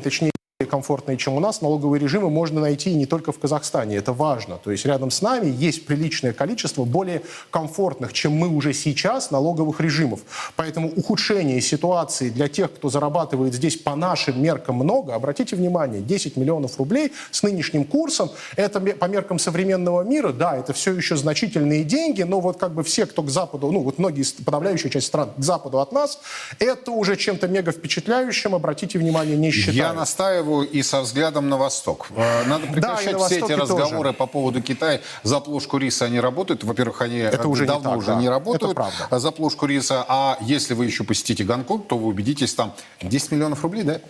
[0.02, 0.30] точнее,
[0.66, 3.96] комфортные, чем у нас, налоговые режимы можно найти не только в Казахстане.
[3.96, 4.56] Это важно.
[4.56, 9.80] То есть рядом с нами есть приличное количество более комфортных, чем мы уже сейчас, налоговых
[9.80, 10.20] режимов.
[10.56, 16.36] Поэтому ухудшение ситуации для тех, кто зарабатывает здесь по нашим меркам много, обратите внимание, 10
[16.36, 21.84] миллионов рублей с нынешним курсом, это по меркам современного мира, да, это все еще значительные
[21.84, 25.30] деньги, но вот как бы все, кто к Западу, ну вот многие, подавляющая часть стран
[25.36, 26.20] к Западу от нас,
[26.58, 29.76] это уже чем-то мега впечатляющим, обратите внимание, не считаю.
[29.76, 32.09] Я настаиваю и со взглядом на восток.
[32.16, 34.12] Э, Надо прекращать на все эти разговоры тоже.
[34.14, 35.01] по поводу Китая.
[35.22, 36.64] За плошку риса они работают.
[36.64, 38.14] Во-первых, они Это э, уже не давно так, уже да.
[38.16, 39.18] не работают правда.
[39.18, 40.05] за плошку риса.
[40.09, 44.01] А если вы еще посетите Гонконг, то вы убедитесь там 10 миллионов рублей, да?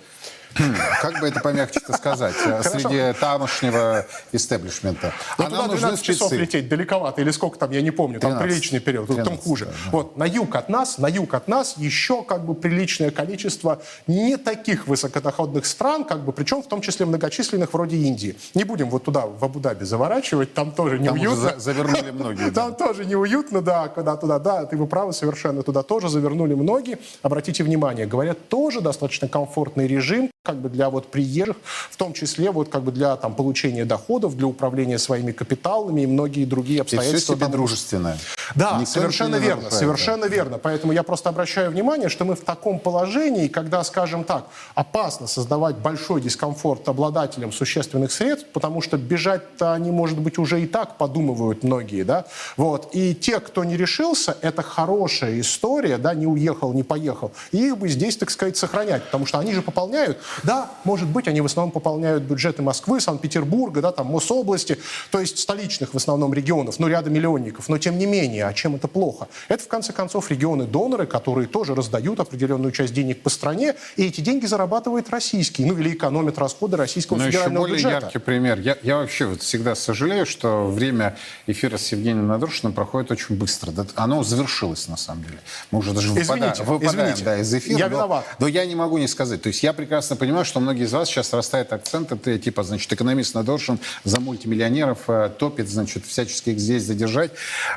[0.55, 2.35] Как бы это помягче-то сказать?
[2.45, 5.13] э, Среди тамошнего истеблишмента.
[5.39, 8.33] А туда нам нужны 12 часов лететь далековато, или сколько там, я не помню, там
[8.33, 8.49] 13.
[8.51, 9.69] приличный период, там 13, хуже.
[9.93, 14.37] Вот, на юг от нас, на юг от нас еще как бы приличное количество не
[14.37, 18.37] таких высокодоходных стран, как бы, причем в том числе многочисленных вроде Индии.
[18.55, 21.37] Не будем вот туда, в Абу-Даби заворачивать, там тоже Там неуютно.
[21.55, 22.51] за- завернули многие.
[22.61, 26.99] Там тоже неуютно, да, когда туда, да, ты вы правы совершенно, туда тоже завернули многие.
[27.23, 31.57] Обратите внимание, говорят, тоже достаточно комфортный режим, как бы для вот приезжих,
[31.91, 36.07] в том числе вот как бы для там получения доходов, для управления своими капиталами и
[36.07, 37.37] многие другие И все обстоятельства.
[37.37, 38.19] себе дружественное.
[38.55, 40.57] да, Никто совершенно верно, нарушает, совершенно верно.
[40.57, 45.77] Поэтому я просто обращаю внимание, что мы в таком положении, когда, скажем так, опасно создавать
[45.77, 51.65] большой дискомфорт обладателям существенных средств, потому что бежать-то они, может быть, уже и так подумывают
[51.65, 52.25] многие, да.
[52.57, 52.89] Вот.
[52.95, 57.31] И те, кто не решился, это хорошая история, да, не уехал, не поехал.
[57.53, 61.29] И их бы здесь, так сказать, сохранять, потому что они же пополняют, да, может быть,
[61.29, 64.79] они в основном пополняют бюджеты Москвы, Санкт-Петербурга, да, там, Мособласти,
[65.11, 68.75] то есть столичных в основном регионов, ну, ряда миллионников, но тем не менее, а чем
[68.77, 69.29] это плохо?
[69.49, 74.21] Это, в конце концов, регионы-доноры, которые тоже раздают определенную часть денег по стране, и эти
[74.21, 78.05] деньги зарабатывает российский, ну, или экономят расходы российского Но еще федерального более бюджета.
[78.07, 78.61] яркий пример.
[78.61, 81.17] Я, я вообще вот всегда сожалею, что время
[81.47, 83.73] эфира с Евгением Надрошиным проходит очень быстро.
[83.95, 85.39] Оно завершилось, на самом деле.
[85.71, 87.25] Мы уже даже Извините, выпадаем, выпадаем извините.
[87.25, 87.79] да, из эфира.
[87.79, 88.25] Я но- виноват.
[88.39, 89.43] Но я не могу не сказать.
[89.43, 92.13] То есть я прекрасно понимаю, что многие из вас сейчас растает акцент.
[92.13, 97.31] Это типа, значит, экономист Надрошин за мультимиллионеров э, топит, значит, всячески их здесь задержать.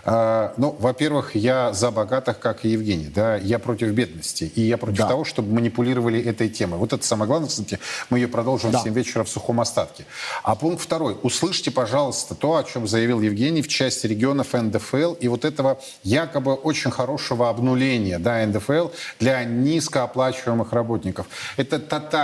[0.03, 3.07] Э, ну, во-первых, я за богатых, как и Евгений.
[3.07, 3.37] Да?
[3.37, 4.51] Я против бедности.
[4.55, 5.07] И я против Да.
[5.07, 6.77] того, чтобы манипулировали этой темой.
[6.79, 7.79] Вот это самое главное, кстати,
[8.09, 8.79] мы ее продолжим Да.
[8.79, 10.05] в 7 вечера в сухом остатке.
[10.43, 11.17] А пункт второй.
[11.23, 16.53] Услышьте, пожалуйста, то, о чем заявил Евгений в части регионов НДФЛ и вот этого якобы
[16.55, 18.89] очень хорошего обнуления да, НДФЛ
[19.21, 21.27] для низкооплачиваемых работников.
[21.55, 21.79] Это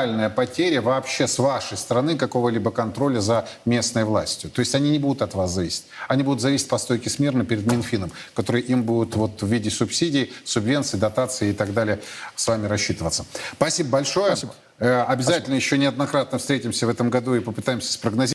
[0.09, 4.49] тотальная потеря вообще с вашей стороны какого-либо контроля за местной властью.
[4.49, 5.83] То есть они не будут от вас зависеть.
[6.07, 10.33] Они будут зависеть по стойке смирно перед Минфином, который им будет вот в виде субсидий,
[10.45, 11.99] субвенций, дотаций и так далее
[12.35, 13.25] с вами рассчитываться.
[13.53, 14.35] Спасибо большое.
[14.79, 18.19] Э, Обязательно еще неоднократно встретимся в этом году и попытаемся спрогнозировать.